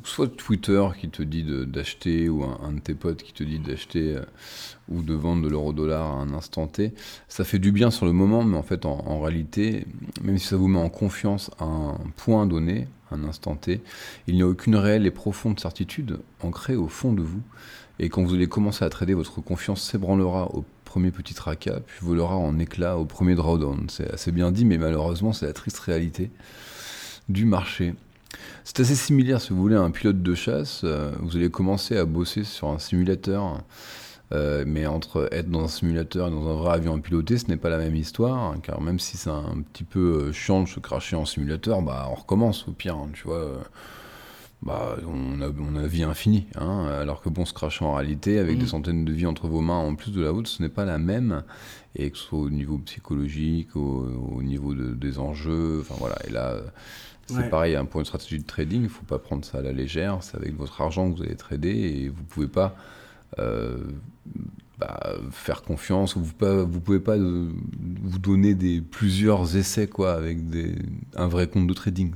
soit 0.05 0.29
Twitter 0.29 0.85
qui 0.99 1.09
te 1.09 1.23
dit 1.23 1.45
d'acheter 1.67 2.29
ou 2.29 2.45
un, 2.45 2.73
de 2.73 2.81
tes 2.81 2.95
potes 2.95 3.23
qui 3.23 3.33
te 3.33 3.43
dit 3.43 3.59
d'acheter 3.59 4.17
euh, 4.17 4.23
ou 4.89 5.03
de 5.03 5.15
vendre 5.15 5.43
de 5.43 5.49
l'euro-dollar 5.49 6.07
à 6.07 6.15
un 6.15 6.33
instant 6.33 6.67
T, 6.67 6.93
ça 7.29 7.45
fait 7.45 7.59
du 7.59 7.73
bien 7.73 7.91
sur 7.91 8.07
le 8.07 8.13
moment, 8.13 8.45
mais 8.45 8.57
en 8.57 8.63
fait, 8.63 8.87
en, 8.87 9.21
réalité, 9.21 9.87
même 10.23 10.39
si 10.39 10.47
ça 10.47 10.57
vous 10.57 10.69
met 10.69 10.79
en 10.79 10.89
confiance 10.89 11.51
à 11.59 11.65
un 11.65 11.99
point 12.17 12.47
donné, 12.47 12.89
un 13.11 13.25
instant 13.25 13.57
T, 13.57 13.81
il 14.27 14.35
n'y 14.37 14.43
a 14.43 14.47
aucune 14.47 14.77
réelle 14.77 15.07
et 15.07 15.11
profonde 15.11 15.59
certitude 15.59 16.19
ancrée 16.43 16.77
au 16.77 16.89
fond 16.89 17.13
de 17.13 17.23
vous. 17.23 17.43
Et 17.99 18.09
quand 18.09 18.23
vous 18.23 18.35
allez 18.35 18.47
commencer 18.47 18.85
à 18.85 18.89
trader, 18.89 19.15
votre 19.15 19.41
confiance 19.41 19.83
s'ébranlera 19.83 20.55
au 20.55 20.65
premier 20.85 21.11
petit 21.11 21.35
tracas, 21.35 21.81
puis 21.87 21.99
volera 22.03 22.37
en 22.37 22.59
éclat 22.59 22.97
au 22.97 23.05
premier 23.05 23.35
drawdown. 23.35 23.87
C'est 23.89 24.11
assez 24.13 24.33
bien 24.33 24.51
dit, 24.51 24.65
mais 24.65 24.79
malheureusement, 24.79 25.33
c'est 25.33 25.47
la 25.47 25.53
triste 25.53 25.79
réalité 25.81 26.31
du 27.29 27.45
marché. 27.45 27.95
C'est 28.65 28.81
assez 28.81 28.95
similaire, 28.95 29.41
si 29.41 29.51
vous 29.51 29.61
voulez, 29.61 29.77
à 29.77 29.81
un 29.81 29.91
pilote 29.91 30.23
de 30.23 30.35
chasse. 30.35 30.83
Euh, 30.85 31.13
vous 31.21 31.37
allez 31.37 31.51
commencer 31.51 31.97
à 31.97 32.05
bosser 32.05 32.45
sur 32.45 32.69
un 32.69 32.79
simulateur, 32.79 33.63
euh, 34.33 34.65
mais 34.67 34.87
entre 34.87 35.29
être 35.33 35.51
dans 35.51 35.65
un 35.65 35.69
simulateur 35.69 36.29
et 36.29 36.31
dans 36.31 36.49
un 36.49 36.55
vrai 36.55 36.75
avion 36.75 36.97
à 36.97 36.99
piloter, 37.01 37.39
ce 37.39 37.49
n'est 37.49 37.57
pas 37.57 37.71
la 37.71 37.79
même 37.79 37.97
histoire, 37.97 38.39
hein, 38.39 38.61
car 38.63 38.81
même 38.81 38.99
si 38.99 39.17
c'est 39.17 39.31
un 39.31 39.63
petit 39.73 39.85
peu 39.85 40.29
euh, 40.29 40.33
chiant 40.33 40.63
de 40.63 40.69
se 40.69 40.79
cracher 40.79 41.17
en 41.17 41.25
simulateur, 41.25 41.83
bah 41.83 42.09
on 42.11 42.15
recommence 42.15 42.69
au 42.69 42.73
pire, 42.73 42.97
hein, 42.97 43.09
tu 43.13 43.25
vois. 43.25 43.45
bah, 44.63 44.97
on 45.09 45.41
a, 45.41 45.49
on 45.49 45.75
a 45.75 45.87
vie 45.87 46.05
infinie, 46.05 46.47
hein, 46.55 46.87
alors 47.01 47.23
que 47.23 47.29
bon, 47.29 47.45
se 47.45 47.55
cracher 47.55 47.85
en 47.85 47.95
réalité, 47.95 48.39
avec 48.39 48.59
des 48.59 48.67
mm. 48.67 48.69
centaines 48.69 49.05
de 49.05 49.13
vies 49.13 49.27
entre 49.27 49.49
vos 49.49 49.63
mains 49.63 49.79
en 49.79 49.97
plus 49.97 50.13
de 50.13 50.23
la 50.23 50.31
vôtre, 50.31 50.49
ce 50.49 50.63
n'est 50.63 50.69
pas 50.69 50.85
la 50.85 50.99
même, 50.99 51.43
et 51.97 52.11
que 52.11 52.19
ce 52.19 52.25
soit 52.25 52.39
au 52.39 52.51
niveau 52.51 52.79
psychologique, 52.79 53.75
au, 53.75 54.43
niveau 54.43 54.75
des 54.75 55.19
enjeux, 55.19 55.81
enfin 55.81 55.97
voilà, 55.99 56.17
et 56.29 56.31
là, 56.31 56.55
c'est 57.35 57.51
pareil 57.51 57.77
hein, 57.77 57.85
pour 57.85 58.01
une 58.01 58.07
stratégie 58.07 58.39
de 58.39 58.47
trading, 58.47 58.81
il 58.81 58.85
ne 58.85 58.89
faut 58.89 59.05
pas 59.05 59.19
prendre 59.19 59.45
ça 59.45 59.59
à 59.59 59.63
la 59.63 59.73
légère. 59.73 60.19
C'est 60.23 60.37
avec 60.37 60.57
votre 60.57 60.81
argent 60.81 61.11
que 61.11 61.17
vous 61.17 61.23
allez 61.23 61.37
trader 61.37 61.71
et 61.71 62.09
vous 62.09 62.23
ne 62.23 62.27
pouvez 62.27 62.49
pas 62.49 62.77
euh, 63.39 63.79
bah, 64.79 65.15
faire 65.31 65.63
confiance 65.63 66.17
ou 66.17 66.21
vous 66.21 66.33
ne 66.41 66.63
vous 66.63 66.81
pouvez 66.81 67.01
pas 67.01 67.17
euh, 67.17 67.51
vous 68.03 68.19
donner 68.19 68.55
des, 68.55 68.81
plusieurs 68.81 69.57
essais 69.57 69.87
quoi, 69.87 70.15
avec 70.15 70.49
des, 70.49 70.75
un 71.15 71.29
vrai 71.29 71.49
compte 71.49 71.67
de 71.67 71.75
trading. 71.75 72.13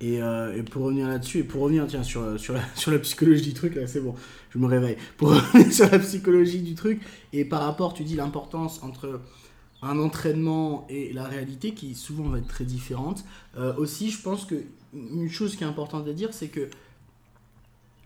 Et, 0.00 0.22
euh, 0.22 0.56
et, 0.56 0.62
pour 0.62 0.84
revenir 0.84 1.08
là-dessus, 1.08 1.38
et 1.38 1.42
pour 1.42 1.60
revenir 1.60 1.86
tiens, 1.86 2.02
sur, 2.02 2.40
sur, 2.40 2.54
la, 2.54 2.62
sur 2.74 2.90
la 2.90 2.98
psychologie 2.98 3.42
du 3.42 3.52
truc, 3.52 3.78
c'est 3.86 4.00
bon, 4.00 4.14
je 4.50 4.58
me 4.58 4.66
réveille. 4.66 4.96
Pour 5.18 5.28
revenir 5.34 5.72
sur 5.72 5.90
la 5.90 5.98
psychologie 5.98 6.62
du 6.62 6.74
truc, 6.74 7.02
et 7.32 7.44
par 7.44 7.62
rapport, 7.62 7.92
tu 7.92 8.04
dis 8.04 8.16
l'importance 8.16 8.82
entre 8.82 9.20
un 9.82 9.98
entraînement 9.98 10.86
et 10.88 11.12
la 11.12 11.24
réalité 11.24 11.72
qui 11.72 11.94
souvent 11.94 12.28
va 12.28 12.38
être 12.38 12.48
très 12.48 12.64
différente. 12.64 13.24
Euh, 13.56 13.74
aussi, 13.76 14.10
je 14.10 14.20
pense 14.20 14.44
que 14.44 14.62
une 14.92 15.30
chose 15.30 15.56
qui 15.56 15.64
est 15.64 15.66
importante 15.66 16.06
à 16.08 16.12
dire, 16.12 16.34
c'est 16.34 16.48
que 16.48 16.68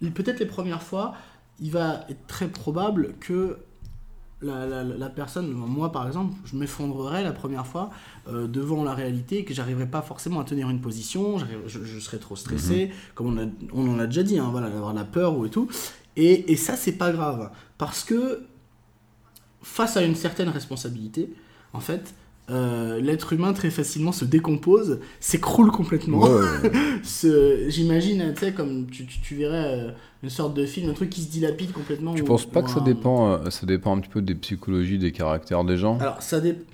peut-être 0.01 0.39
les 0.39 0.47
premières 0.47 0.83
fois, 0.83 1.15
il 1.61 1.71
va 1.71 2.05
être 2.09 2.27
très 2.27 2.49
probable 2.49 3.15
que 3.21 3.59
la, 4.43 4.85
la, 4.85 5.09
personne, 5.09 5.51
moi 5.53 5.91
par 5.91 6.07
exemple, 6.07 6.35
je 6.45 6.57
m'effondrerai 6.57 7.23
la 7.23 7.33
première 7.33 7.67
fois 7.67 7.89
euh, 8.29 8.47
devant 8.47 8.85
la 8.85 8.93
réalité 8.93 9.39
et 9.39 9.45
que 9.45 9.55
j'arriverai 9.55 9.87
pas 9.87 10.03
forcément 10.03 10.41
à 10.41 10.45
tenir 10.45 10.69
une 10.69 10.83
position, 10.83 11.39
je, 11.39 11.83
je 11.83 11.99
serai 11.99 12.19
trop 12.19 12.37
stressé, 12.37 12.87
mhm. 12.87 12.93
comme 13.15 13.39
on, 13.39 13.53
on 13.73 13.95
en 13.95 13.99
a 13.99 14.07
déjà 14.07 14.23
dit, 14.23 14.39
hein, 14.39 14.49
voilà, 14.51 14.67
avoir 14.67 14.93
la 14.93 15.05
peur 15.05 15.39
ou 15.39 15.47
et 15.47 15.51
tout. 15.51 15.69
Et, 16.17 16.53
et 16.53 16.57
ça, 16.57 16.77
c'est 16.77 16.93
pas 16.99 17.11
grave, 17.11 17.51
parce 17.79 18.05
que 18.05 18.45
face 19.63 19.97
à 19.97 20.03
une 20.03 20.15
certaine 20.15 20.51
responsabilité, 20.51 21.33
en 21.75 21.81
fait, 21.81 22.15
euh, 22.51 23.01
l'être 23.01 23.33
humain 23.33 23.53
très 23.53 23.71
facilement 23.71 24.13
se 24.13 24.25
décompose, 24.25 25.01
s'écroule 25.21 25.71
complètement. 25.71 26.21
Ouais, 26.23 26.71
J'imagine, 27.69 28.33
tu 28.35 28.41
sais, 28.41 28.53
comme 28.53 28.87
tu, 28.87 29.07
tu, 29.07 29.21
tu 29.21 29.35
verrais 29.37 29.79
euh, 29.89 29.91
une 30.23 30.31
sorte 30.31 30.55
de 30.55 30.67
film, 30.67 30.91
un 30.91 30.95
truc 30.95 31.11
qui 31.11 31.23
se 31.23 31.31
dilapide 31.31 31.73
complètement. 31.73 32.15
Tu 32.15 32.23
ou- 32.23 32.27
penses 32.27 32.47
pas 32.47 32.63
que 32.63 32.71
ça 32.71 32.81
dépend, 32.81 33.33
euh, 33.33 33.51
ça 33.51 33.67
dépend 33.67 33.97
un 33.97 34.01
petit 34.01 34.11
peu 34.11 34.23
des 34.23 34.35
psychologies, 34.35 34.99
des 34.99 35.13
caractères 35.13 35.65
des 35.65 35.77
gens? 35.77 35.99
Alors, 35.99 36.23
ça 36.23 36.41
dépend. 36.41 36.65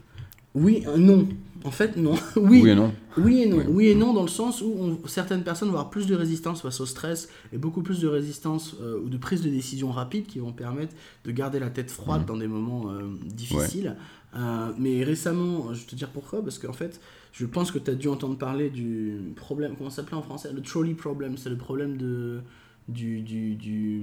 Oui, 0.55 0.85
non. 0.97 1.29
En 1.63 1.71
fait, 1.71 1.97
non. 1.97 2.15
oui, 2.37 2.67
et 2.67 2.75
non 2.75 2.93
Oui 3.19 3.43
et 3.43 3.47
non. 3.47 3.59
Oui. 3.59 3.65
Oui. 3.69 3.89
et 3.89 3.95
non 3.95 4.15
dans 4.15 4.23
le 4.23 4.29
sens 4.29 4.63
où 4.63 4.73
on- 4.79 4.99
certaines 5.07 5.43
personnes 5.43 5.69
vont 5.69 5.75
avoir 5.75 5.91
plus 5.91 6.07
de 6.07 6.15
résistance 6.17 6.63
face 6.63 6.81
au 6.81 6.87
stress 6.87 7.29
et 7.53 7.59
beaucoup 7.59 7.83
plus 7.83 8.01
de 8.01 8.09
résistance 8.09 8.75
euh, 8.81 8.99
ou 9.05 9.09
de 9.11 9.19
prise 9.19 9.43
de 9.43 9.51
décision 9.51 9.91
rapide 9.93 10.27
qui 10.27 10.39
vont 10.39 10.53
permettre 10.53 10.95
de 11.27 11.31
garder 11.31 11.59
la 11.61 11.69
tête 11.71 11.91
froide 11.91 12.23
Mhm. 12.23 12.27
dans 12.27 12.37
des 12.39 12.47
moments 12.49 12.91
euh, 12.91 13.03
difficiles. 13.27 13.95
Euh, 14.37 14.73
mais 14.79 15.03
récemment, 15.03 15.75
je 15.75 15.81
vais 15.81 15.87
te 15.87 15.95
dire 15.97 16.11
pourquoi, 16.11 16.43
parce 16.43 16.59
qu'en 16.59 16.73
fait, 16.73 17.01
je 17.33 17.47
pense 17.47 17.71
que 17.71 17.79
tu 17.79 17.91
as 17.91 17.95
dû 17.95 18.09
entendre 18.09 18.37
parler 18.39 18.71
du 18.71 19.33
problème, 19.37 19.75
comment 19.77 19.91
ça 19.91 19.97
s'appelait 19.97 20.17
en 20.17 20.23
français 20.23 20.53
Le 20.53 20.63
trolley 20.63 20.95
problem, 20.95 21.37
c'est 21.37 21.51
le 21.51 21.57
problème 21.57 21.97
de, 21.97 22.41
du, 22.89 23.23
du, 23.23 23.55
du, 23.57 24.03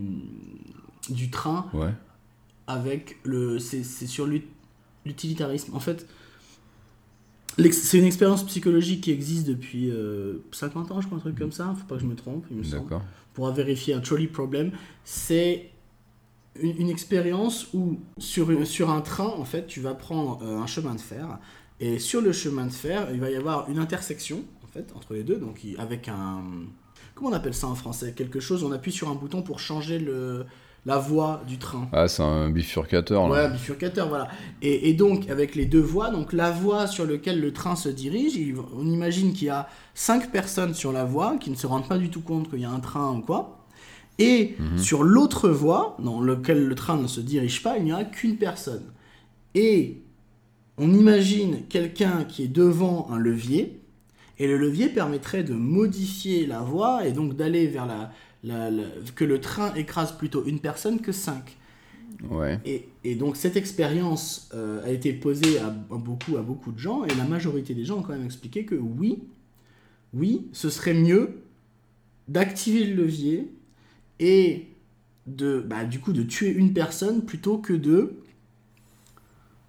du 1.09 1.29
train 1.29 1.67
Ouais. 1.73 1.93
avec 2.67 3.17
le 3.23 3.59
c'est 3.59 3.83
sur 3.83 4.25
l'ut- 4.27 4.47
l'utilitarisme 5.05 5.73
en 5.73 5.79
fait 5.79 6.05
c'est 7.71 7.97
une 7.97 8.05
expérience 8.05 8.45
psychologique 8.45 9.01
qui 9.05 9.11
existe 9.11 9.47
depuis 9.47 9.89
euh, 9.89 10.43
50 10.51 10.91
ans 10.91 11.01
je 11.01 11.05
crois 11.07 11.17
un 11.17 11.21
truc 11.21 11.37
comme 11.39 11.51
ça 11.51 11.73
faut 11.77 11.85
pas 11.87 11.95
que 11.95 12.01
je 12.01 12.05
me 12.07 12.15
trompe 12.15 12.45
il 12.51 12.57
me 12.57 12.63
semble 12.63 12.83
D'accord. 12.83 13.01
pour 13.33 13.49
vérifier 13.51 13.93
un 13.93 13.99
trolley 14.01 14.27
problem 14.27 14.71
c'est 15.05 15.69
une, 16.61 16.81
une 16.81 16.89
expérience 16.89 17.67
où 17.73 17.99
sur, 18.17 18.65
sur 18.67 18.89
un 18.89 19.01
train 19.01 19.27
en 19.37 19.45
fait 19.45 19.67
tu 19.67 19.79
vas 19.81 19.93
prendre 19.93 20.39
euh, 20.43 20.57
un 20.59 20.67
chemin 20.67 20.95
de 20.95 21.01
fer 21.01 21.39
et 21.79 21.99
sur 21.99 22.21
le 22.21 22.31
chemin 22.31 22.65
de 22.65 22.71
fer 22.73 23.07
il 23.13 23.19
va 23.19 23.29
y 23.29 23.35
avoir 23.35 23.69
une 23.69 23.79
intersection 23.79 24.43
en 24.63 24.67
fait 24.67 24.91
entre 24.95 25.13
les 25.13 25.23
deux 25.23 25.37
donc 25.37 25.61
avec 25.77 26.07
un 26.07 26.41
comment 27.15 27.29
on 27.31 27.33
appelle 27.33 27.53
ça 27.55 27.67
en 27.67 27.75
français? 27.75 28.13
Quelque 28.15 28.39
chose 28.39 28.63
on 28.63 28.71
appuie 28.71 28.91
sur 28.91 29.09
un 29.09 29.15
bouton 29.15 29.41
pour 29.41 29.59
changer 29.59 29.99
le 29.99 30.45
la 30.85 30.97
voie 30.99 31.41
du 31.47 31.57
train 31.57 31.89
Ah, 31.91 32.07
c'est 32.07 32.23
un 32.23 32.49
bifurcateur 32.49 33.27
là. 33.27 33.33
Ouais, 33.47 33.51
bifurcateur, 33.51 34.07
voilà. 34.07 34.29
Et, 34.61 34.89
et 34.89 34.93
donc, 34.93 35.29
avec 35.29 35.53
les 35.55 35.65
deux 35.65 35.81
voies, 35.81 36.11
donc 36.11 36.31
la 36.31 36.49
voie 36.49 36.87
sur 36.87 37.05
laquelle 37.05 37.41
le 37.41 37.51
train 37.51 37.75
se 37.75 37.89
dirige, 37.89 38.35
il- 38.37 38.55
on 38.73 38.85
imagine 38.87 39.33
qu'il 39.33 39.47
y 39.47 39.49
a 39.49 39.67
cinq 39.93 40.31
personnes 40.31 40.73
sur 40.73 40.93
la 40.93 41.03
voie 41.03 41.35
qui 41.41 41.49
ne 41.49 41.55
se 41.55 41.67
rendent 41.67 41.89
pas 41.89 41.97
du 41.97 42.09
tout 42.09 42.21
compte 42.21 42.49
qu'il 42.49 42.61
y 42.61 42.65
a 42.65 42.69
un 42.71 42.79
train 42.79 43.11
ou 43.17 43.21
quoi. 43.21 43.56
Et 44.19 44.55
Mhm. 44.59 44.77
sur 44.79 45.03
l'autre 45.03 45.49
voie, 45.49 45.95
dans 46.03 46.21
laquelle 46.21 46.65
le 46.65 46.75
train 46.75 46.97
ne 46.99 47.07
se 47.07 47.21
dirige 47.21 47.61
pas, 47.61 47.77
il 47.77 47.83
n'y 47.85 47.91
a 47.91 48.03
qu'une 48.03 48.37
personne. 48.37 48.83
Et 49.53 49.97
on 50.77 50.91
imagine 50.93 51.63
quelqu'un 51.69 52.23
qui 52.23 52.43
est 52.43 52.47
devant 52.47 53.09
un 53.11 53.17
levier, 53.19 53.79
et 54.39 54.47
le 54.47 54.57
levier 54.57 54.89
permettrait 54.89 55.43
de 55.43 55.53
modifier 55.53 56.45
la 56.45 56.61
voie 56.61 57.05
et 57.07 57.11
donc 57.11 57.35
d'aller 57.35 57.67
vers 57.67 57.85
la, 57.85 58.11
la- 58.43 58.69
la- 58.71 58.83
que 59.15 59.23
le 59.25 59.39
train 59.41 59.73
écrase 59.75 60.11
plutôt 60.17 60.45
une 60.45 60.59
personne 60.59 60.99
que 60.99 61.11
cinq. 61.11 61.57
Ouais. 62.31 62.59
Et, 62.65 62.87
et 63.03 63.15
donc 63.15 63.35
cette 63.35 63.55
expérience 63.55 64.49
euh, 64.55 64.83
a 64.85 64.89
été 64.91 65.13
posée 65.13 65.59
à, 65.59 65.67
à 65.67 65.97
beaucoup, 65.97 66.37
à 66.37 66.41
beaucoup 66.41 66.71
de 66.71 66.79
gens, 66.79 67.03
et 67.05 67.13
la 67.15 67.23
majorité 67.25 67.73
des 67.75 67.85
gens 67.85 67.99
ont 67.99 68.01
quand 68.03 68.13
même 68.13 68.25
expliqué 68.25 68.65
que 68.65 68.75
oui, 68.75 69.19
oui, 70.13 70.47
ce 70.53 70.69
serait 70.71 70.93
mieux 70.95 71.37
d'activer 72.27 72.83
le 72.85 72.95
levier 73.03 73.49
et 74.19 74.67
de, 75.27 75.59
bah, 75.65 75.85
du 75.85 75.99
coup, 75.99 76.13
de 76.13 76.23
tuer 76.23 76.49
une 76.51 76.73
personne 76.73 77.25
plutôt 77.25 77.57
que 77.57 77.73
de 77.73 78.17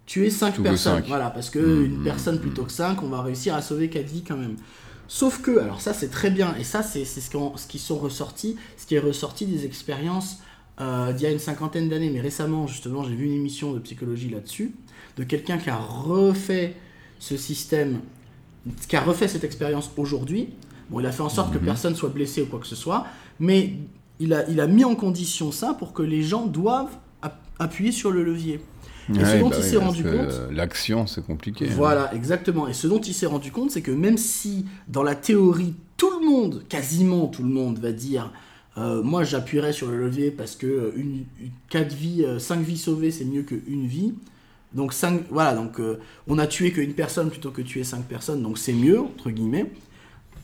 tuer 0.05 0.29
cinq 0.29 0.61
personnes. 0.61 1.03
cinq. 1.03 1.07
Voilà, 1.07 1.29
parce 1.29 1.49
que 1.49 1.59
Mmh, 1.59 1.85
une 1.85 1.99
mmh, 1.99 2.03
personne 2.03 2.39
plutôt 2.41 2.65
que 2.65 2.71
cinq, 2.71 3.03
on 3.03 3.09
va 3.09 3.21
réussir 3.21 3.55
à 3.55 3.61
sauver 3.61 3.89
quatre 3.89 4.07
vies 4.09 4.23
quand 4.23 4.37
même. 4.37 4.57
Sauf 5.07 5.41
que, 5.41 5.57
alors 5.59 5.81
ça 5.81 5.93
c'est 5.93 6.09
très 6.09 6.29
bien, 6.31 6.55
et 6.55 6.63
ça 6.63 6.83
c'est 6.83 7.05
ce, 7.05 7.67
qui 7.67 7.79
sont 7.79 7.97
ressortis, 7.97 8.57
ce 8.77 8.85
qui 8.85 8.95
est 8.95 8.99
ressorti 8.99 9.45
des 9.47 9.65
expériences 9.65 10.39
euh, 10.81 11.13
d'il 11.13 11.23
y 11.23 11.25
a 11.27 11.31
une 11.31 11.39
cinquantaine 11.39 11.89
d'années, 11.89 12.09
mais 12.11 12.21
récemment 12.21 12.67
justement 12.67 13.03
j'ai 13.03 13.15
vu 13.15 13.25
une 13.25 13.33
émission 13.33 13.73
de 13.73 13.79
psychologie 13.79 14.29
là-dessus, 14.29 14.73
de 15.17 15.23
quelqu'un 15.23 15.57
qui 15.57 15.69
a 15.69 15.77
refait 15.77 16.75
ce 17.19 17.37
système, 17.37 18.01
qui 18.87 18.95
a 18.95 19.01
refait 19.01 19.27
cette 19.27 19.43
expérience 19.43 19.91
aujourd'hui. 19.97 20.49
Bon, 20.89 20.99
il 20.99 21.05
a 21.05 21.11
fait 21.11 21.21
en 21.23 21.29
sorte 21.29 21.53
que 21.53 21.57
Mhm. 21.57 21.65
personne 21.65 21.95
soit 21.95 22.09
blessé 22.09 22.41
ou 22.41 22.47
quoi 22.47 22.59
que 22.59 22.67
ce 22.67 22.75
soit, 22.75 23.07
mais 23.39 23.73
il 24.19 24.33
a, 24.33 24.47
il 24.49 24.59
a 24.61 24.67
mis 24.67 24.83
en 24.83 24.95
condition 24.95 25.51
ça 25.51 25.73
pour 25.73 25.93
que 25.93 26.01
les 26.03 26.21
gens 26.23 26.45
doivent 26.45 26.95
app- 27.21 27.41
appuyer 27.59 27.91
sur 27.91 28.11
le 28.11 28.23
levier. 28.23 28.59
Et 29.09 29.13
ce 29.25 29.39
dont 29.39 29.49
bah 29.49 29.55
il 29.57 29.63
oui, 29.63 29.69
s'est 29.69 29.77
parce 29.77 29.85
rendu 29.87 30.03
compte, 30.03 30.51
L'action, 30.51 31.07
c'est 31.07 31.25
compliqué. 31.25 31.65
hein. 31.67 31.73
voilà, 31.75 32.13
exactement. 32.13 32.67
Et 32.67 32.73
ce 32.73 32.85
dont 32.85 32.99
il 33.01 33.13
s'est 33.15 33.25
rendu 33.25 33.51
compte, 33.51 33.71
c'est 33.71 33.81
que 33.81 33.89
même 33.91 34.17
si 34.17 34.65
dans 34.87 35.01
la 35.01 35.15
théorie, 35.15 35.73
tout 35.97 36.11
le 36.19 36.25
monde, 36.27 36.63
quasiment 36.69 37.25
tout 37.27 37.41
le 37.41 37.49
monde, 37.49 37.79
va 37.79 37.91
dire 37.91 38.31
euh, 38.77 39.01
moi 39.01 39.23
j'appuierai 39.23 39.73
sur 39.73 39.87
le 39.89 39.97
levier 39.99 40.29
parce 40.29 40.55
que 40.55 40.67
euh, 40.67 40.91
une, 40.95 41.23
une- 41.41 41.49
quatre 41.69 41.91
vies, 41.93 42.23
euh, 42.23 42.37
cinq 42.37 42.59
vies 42.61 42.77
sauvées, 42.77 43.09
c'est 43.09 43.25
mieux 43.25 43.41
qu'une 43.41 43.87
vie. 43.87 44.13
Donc 44.75 44.93
cinq, 44.93 45.23
voilà, 45.31 45.55
donc 45.55 45.79
euh, 45.79 45.97
on 46.27 46.37
a 46.37 46.45
tué 46.45 46.71
qu'une 46.71 46.93
personne 46.93 47.31
plutôt 47.31 47.49
que 47.49 47.63
tuer 47.63 47.83
cinq 47.83 48.03
personnes, 48.05 48.43
donc 48.43 48.59
c'est 48.59 48.73
mieux 48.73 48.99
entre 48.99 49.31
guillemets. 49.31 49.71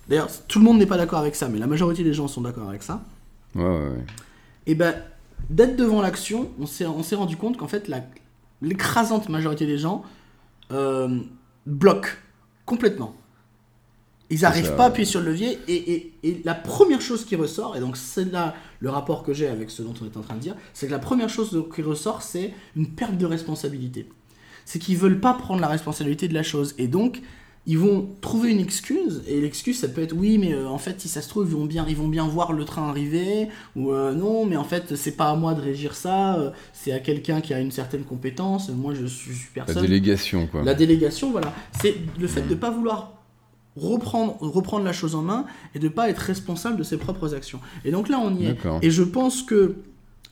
D'ailleurs, 0.09 0.29
tout 0.47 0.57
le 0.57 0.65
monde 0.65 0.79
n'est 0.79 0.87
pas 0.87 0.97
d'accord 0.97 1.19
avec 1.19 1.35
ça, 1.35 1.47
mais 1.49 1.59
la 1.59 1.67
majorité 1.67 2.03
des 2.03 2.13
gens 2.13 2.27
sont 2.27 2.41
d'accord 2.41 2.67
avec 2.67 2.81
ça. 2.81 3.03
Ouais, 3.55 3.63
ouais, 3.63 3.69
ouais. 3.89 4.05
Et 4.67 4.75
ben, 4.75 4.95
d'être 5.49 5.75
devant 5.75 6.01
l'action, 6.01 6.51
on 6.59 6.65
s'est, 6.65 7.15
rendu 7.15 7.37
compte 7.37 7.57
qu'en 7.57 7.67
fait, 7.67 7.89
l'écrasante 8.61 9.29
majorité 9.29 9.65
des 9.65 9.77
gens 9.77 10.03
euh, 10.71 11.19
bloquent 11.65 12.09
complètement. 12.65 13.15
Ils 14.31 14.41
n'arrivent 14.41 14.75
pas 14.75 14.85
à 14.85 14.87
appuyer 14.87 15.05
sur 15.05 15.21
le 15.21 15.27
levier 15.27 15.59
et, 15.67 15.93
et- 15.93 16.13
et 16.23 16.41
la 16.43 16.55
première 16.55 16.99
chose 16.99 17.25
qui 17.25 17.35
ressort, 17.35 17.77
et 17.77 17.79
donc 17.79 17.95
c'est 17.95 18.25
là 18.31 18.55
le 18.79 18.89
rapport 18.89 19.21
que 19.21 19.33
j'ai 19.33 19.47
avec 19.47 19.69
ce 19.69 19.83
dont 19.83 19.93
on 20.01 20.05
est 20.05 20.17
en 20.17 20.21
train 20.21 20.33
de 20.33 20.39
dire, 20.39 20.55
c'est 20.73 20.87
que 20.87 20.91
la 20.91 20.97
première 20.99 21.29
chose 21.29 21.63
qui 21.73 21.83
ressort, 21.83 22.23
c'est 22.23 22.51
une 22.75 22.87
perte 22.87 23.17
de 23.19 23.25
responsabilité. 23.27 24.09
C'est 24.65 24.79
qu'ils 24.79 24.97
veulent 24.97 25.19
pas 25.19 25.35
prendre 25.35 25.61
la 25.61 25.67
responsabilité 25.67 26.27
de 26.27 26.33
la 26.33 26.41
chose. 26.41 26.73
Et 26.79 26.87
donc, 26.87 27.21
ils 27.67 27.79
vont 27.79 28.07
trouver 28.21 28.51
une 28.51 28.59
excuse, 28.59 29.23
et 29.27 29.41
l'excuse, 29.41 29.79
ça 29.79 29.87
peut 29.87 30.01
être 30.03 30.13
oui, 30.15 30.37
mais 30.37 30.53
euh, 30.53 30.67
en 30.69 30.77
fait, 30.77 31.01
si 31.01 31.07
ça 31.07 31.21
se 31.23 31.29
trouve, 31.29 31.47
ils 31.49 31.55
vont 31.55 31.65
bien, 31.65 31.85
ils 31.89 31.95
vont 31.95 32.07
bien 32.07 32.27
voir 32.27 32.53
le 32.53 32.63
train 32.63 32.87
arriver, 32.89 33.47
ou 33.75 33.91
euh, 33.91 34.13
non, 34.13 34.45
mais 34.45 34.55
en 34.55 34.63
fait, 34.63 34.95
c'est 34.95 35.15
pas 35.17 35.29
à 35.31 35.35
moi 35.35 35.53
de 35.55 35.61
régir 35.61 35.95
ça, 35.95 36.35
euh, 36.35 36.51
c'est 36.73 36.91
à 36.91 36.99
quelqu'un 36.99 37.41
qui 37.41 37.53
a 37.55 37.59
une 37.59 37.71
certaine 37.71 38.03
compétence, 38.03 38.69
moi 38.69 38.93
je 38.93 39.05
suis, 39.07 39.31
je 39.31 39.37
suis 39.37 39.49
La 39.55 39.63
personne. 39.65 39.81
délégation, 39.83 40.45
quoi. 40.47 40.63
La 40.63 40.75
délégation, 40.75 41.31
voilà. 41.31 41.53
C'est 41.81 41.95
le 42.19 42.27
fait 42.27 42.41
Mm. 42.41 42.47
de 42.49 42.53
ne 42.53 42.59
pas 42.59 42.69
vouloir 42.69 43.13
reprendre, 43.75 44.37
reprendre 44.39 44.85
la 44.85 44.93
chose 44.93 45.15
en 45.15 45.21
main 45.21 45.45
et 45.73 45.79
de 45.79 45.85
ne 45.85 45.89
pas 45.91 46.09
être 46.09 46.19
responsable 46.19 46.77
de 46.77 46.83
ses 46.83 46.97
propres 46.97 47.33
actions. 47.33 47.59
Et 47.83 47.91
donc 47.91 48.09
là, 48.09 48.19
on 48.23 48.33
y 48.35 48.45
est. 48.45 48.57
Et 48.81 48.89
je 48.91 49.03
pense 49.03 49.41
que 49.43 49.75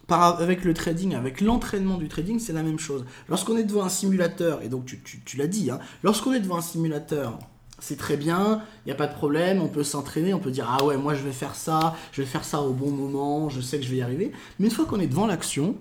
par, 0.08 0.42
avec 0.42 0.64
le 0.66 0.74
trading, 0.74 1.16
avec 1.16 1.40
l'entraînement 1.42 1.98
du 1.98 2.08
trading, 2.10 2.40
c'est 2.40 2.54
la 2.54 2.64
même 2.64 2.80
chose. 2.80 3.06
Lorsqu'on 3.30 3.58
est 3.58 3.64
devant 3.64 3.84
un 3.84 3.90
simulateur, 3.90 4.62
et 4.62 4.68
donc 4.70 4.86
tu, 4.86 5.00
tu- 5.02 5.22
tu 5.24 5.38
l'as 5.38 5.48
dit, 5.48 5.72
hein, 5.72 5.80
lorsqu'on 6.04 6.34
est 6.34 6.40
devant 6.40 6.58
un 6.58 6.62
simulateur, 6.62 7.40
c'est 7.80 7.98
très 7.98 8.16
bien, 8.18 8.62
il 8.86 8.90
n'y 8.90 8.92
a 8.92 8.96
pas 8.96 9.08
de 9.08 9.14
problème, 9.14 9.62
on 9.62 9.68
peut 9.68 9.84
s'entraîner, 9.84 10.34
on 10.34 10.40
peut 10.40 10.52
dire 10.52 10.68
ah 10.70 10.84
ouais, 10.86 10.96
moi 10.98 11.14
je 11.16 11.24
vais 11.24 11.32
faire 11.32 11.56
ça, 11.56 11.96
je 12.12 12.22
vais 12.22 12.28
faire 12.28 12.44
ça 12.46 12.62
au 12.62 12.72
bon 12.74 12.92
moment, 12.92 13.50
je 13.50 13.60
sais 13.62 13.78
que 13.78 13.84
je 13.86 13.90
vais 13.92 13.98
y 13.98 14.02
arriver. 14.02 14.32
Mais 14.60 14.68
une 14.68 14.72
fois 14.74 14.86
qu'on 14.86 15.00
est 15.00 15.08
devant 15.08 15.28
l'action, 15.28 15.76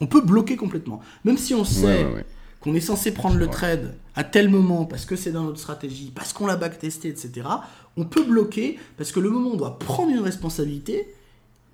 on 0.00 0.06
peut 0.06 0.20
bloquer 0.20 0.56
complètement. 0.56 1.00
Même 1.24 1.38
si 1.38 1.54
on 1.54 1.64
sait 1.64 1.84
Ouais, 1.84 2.04
ouais, 2.04 2.14
ouais. 2.16 2.24
qu'on 2.60 2.74
est 2.74 2.80
censé 2.80 3.12
prendre 3.12 3.36
le 3.36 3.48
trade 3.48 3.94
à 4.14 4.22
tel 4.24 4.48
moment 4.48 4.84
parce 4.84 5.04
que 5.04 5.16
c'est 5.16 5.32
dans 5.32 5.42
notre 5.44 5.58
stratégie, 5.58 6.12
parce 6.14 6.32
qu'on 6.32 6.46
l'a 6.46 6.56
backtesté, 6.56 7.08
etc., 7.08 7.48
on 7.96 8.04
peut 8.04 8.22
bloquer 8.24 8.78
parce 8.96 9.10
que 9.10 9.18
le 9.18 9.30
moment 9.30 9.50
où 9.50 9.54
on 9.54 9.56
doit 9.56 9.78
prendre 9.80 10.10
une 10.10 10.20
responsabilité 10.20 11.08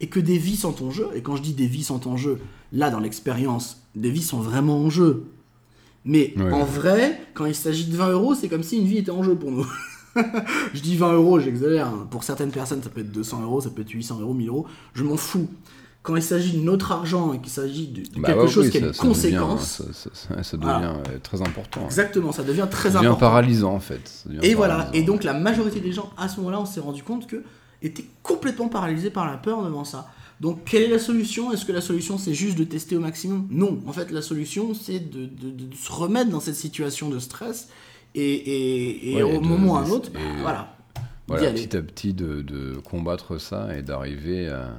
et 0.00 0.08
que 0.08 0.20
des 0.20 0.38
vies 0.38 0.56
sont 0.56 0.82
en 0.84 0.90
jeu. 0.90 1.08
Et 1.14 1.22
quand 1.22 1.36
je 1.36 1.42
dis 1.42 1.52
des 1.54 1.66
vies 1.66 1.84
sont 1.84 2.08
en 2.08 2.16
jeu, 2.16 2.38
là 2.72 2.90
dans 2.90 3.00
l'expérience, 3.00 3.82
des 3.94 4.10
vies 4.10 4.22
sont 4.22 4.40
vraiment 4.40 4.78
en 4.78 4.90
jeu. 4.90 5.24
Mais 6.04 6.34
Ouais. 6.36 6.52
en 6.52 6.64
vrai, 6.64 7.18
quand 7.34 7.46
il 7.46 7.54
s'agit 7.54 7.86
de 7.86 7.96
20 7.96 8.10
euros, 8.10 8.34
c'est 8.34 8.48
comme 8.48 8.62
si 8.62 8.76
une 8.78 8.86
vie 8.86 8.98
était 8.98 9.10
en 9.10 9.22
jeu 9.22 9.34
pour 9.34 9.50
nous. 9.50 9.66
je 10.74 10.80
dis 10.80 10.96
20 10.96 11.12
euros, 11.14 11.40
j'exagère. 11.40 11.88
hein. 11.88 12.06
Pour 12.10 12.22
certaines 12.24 12.50
personnes, 12.50 12.82
ça 12.82 12.90
peut 12.90 13.00
être 13.00 13.10
200 13.12 13.42
euros, 13.42 13.60
ça 13.60 13.70
peut 13.70 13.82
être 13.82 13.90
800 13.90 14.20
euros, 14.20 14.34
1000 14.34 14.48
euros. 14.48 14.66
Je 14.94 15.02
m'en 15.02 15.16
fous. 15.16 15.48
Quand 16.02 16.16
il 16.16 16.22
s'agit 16.22 16.58
de 16.58 16.62
notre 16.62 16.92
argent 16.92 17.32
et 17.32 17.38
qu'il 17.40 17.50
s'agit 17.50 17.86
de, 17.88 18.02
de 18.02 18.20
Bah 18.20 18.28
quelque 18.28 18.40
ouais, 18.42 18.48
chose 18.48 18.66
oui, 18.66 18.70
qui 18.72 18.76
a 18.76 18.80
une 18.80 18.92
ça 18.92 19.02
devient- 19.02 19.08
conséquence, 19.14 19.64
ça, 19.64 19.84
ça- 19.94 20.10
ça- 20.12 20.42
ça 20.42 20.56
devient 20.58 20.66
Voilà. 20.68 20.90
euh, 21.08 21.18
très 21.22 21.40
important. 21.40 21.80
hein. 21.80 21.86
exactement, 21.86 22.30
ça 22.30 22.42
devient 22.42 22.68
très 22.70 22.90
Ça 22.90 22.96
devient 22.98 23.06
important. 23.06 23.20
paralysant, 23.30 23.72
en 23.74 23.80
fait. 23.80 24.24
Et 24.42 24.52
voilà, 24.54 24.90
et 24.92 25.02
donc 25.02 25.24
la 25.24 25.32
majorité 25.32 25.80
des 25.80 25.92
gens, 25.92 26.10
à 26.18 26.28
ce 26.28 26.36
moment-là, 26.40 26.60
on 26.60 26.66
s'est 26.66 26.80
rendu 26.80 27.02
compte 27.02 27.26
que 27.26 27.42
étaient 27.86 28.04
complètement 28.22 28.68
paralysés 28.68 29.10
par 29.10 29.26
la 29.26 29.36
peur 29.36 29.62
devant 29.64 29.84
ça. 29.84 30.10
Donc 30.40 30.64
quelle 30.64 30.82
est 30.82 30.88
la 30.88 30.98
solution? 30.98 31.52
Est-ce 31.52 31.64
que 31.64 31.72
la 31.72 31.80
solution 31.80 32.18
c'est 32.18 32.34
juste 32.34 32.58
de 32.58 32.64
tester 32.64 32.96
au 32.96 33.00
maximum? 33.00 33.46
Non, 33.50 33.80
en 33.86 33.92
fait 33.92 34.10
la 34.10 34.22
solution 34.22 34.74
c'est 34.74 34.98
de, 34.98 35.26
de- 35.26 35.50
de 35.50 35.74
se 35.74 35.92
remettre 35.92 36.30
dans 36.30 36.40
cette 36.40 36.56
situation 36.56 37.08
de 37.08 37.18
stress 37.18 37.68
et, 38.14 38.22
et- 38.24 39.12
et 39.12 39.16
Ouais, 39.16 39.22
au 39.22 39.28
et 39.30 39.40
moment 39.40 39.74
ou 39.74 39.76
à 39.76 39.80
un 39.80 39.90
autre, 39.90 40.10
bah, 40.12 40.20
voilà. 40.42 40.76
Voilà, 41.26 41.52
petit 41.52 41.74
à 41.76 41.80
petit, 41.82 42.12
de, 42.12 42.42
de 42.42 42.74
combattre 42.84 43.38
ça 43.38 43.74
et 43.76 43.82
d'arriver 43.82 44.48
à, 44.48 44.74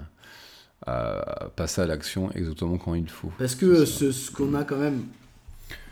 à 0.86 1.50
passer 1.56 1.82
à 1.82 1.86
l'action 1.88 2.32
exactement 2.34 2.78
quand 2.78 2.94
il 2.94 3.10
faut. 3.10 3.32
Parce 3.39 3.56
que 3.56 3.86
ce, 3.86 4.12
ce 4.12 4.30
qu'on 4.32 4.54
a 4.54 4.63
quand 4.63 4.78
même 4.78 5.04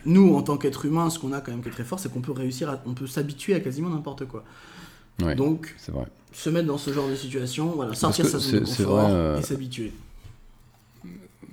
nous, 0.06 0.36
en 0.36 0.42
tant 0.44 0.58
qu'être 0.58 0.86
humain, 0.86 1.10
ce 1.10 1.18
qu'on 1.18 1.32
a 1.34 1.42
quand 1.42 1.52
même 1.52 1.64
qui 1.64 1.70
est 1.70 1.72
très 1.72 1.84
fort, 1.86 2.00
c'est 2.00 2.12
qu'on 2.12 2.22
peut 2.22 2.34
réussir, 2.34 2.70
à, 2.70 2.82
on 2.86 2.94
peut 2.94 3.08
s'habituer 3.08 3.56
à 3.56 3.62
quasiment 3.62 3.90
n'importe 3.90 4.26
quoi. 4.26 4.44
Ouais, 5.24 5.34
Donc, 5.36 5.74
c'est 5.78 5.92
vrai. 5.92 6.06
Se 6.34 6.50
mettre 6.50 6.68
dans 6.68 6.78
ce 6.78 6.92
genre 6.92 7.08
de 7.08 7.16
situation, 7.16 7.68
voilà, 7.68 7.94
sortir 7.94 8.26
sa 8.26 8.40
zone 8.40 8.62
de 8.62 8.66
confort 8.66 8.98
vrai, 8.98 9.12
euh, 9.12 9.40
et 9.40 9.42
s'habituer. 9.42 9.94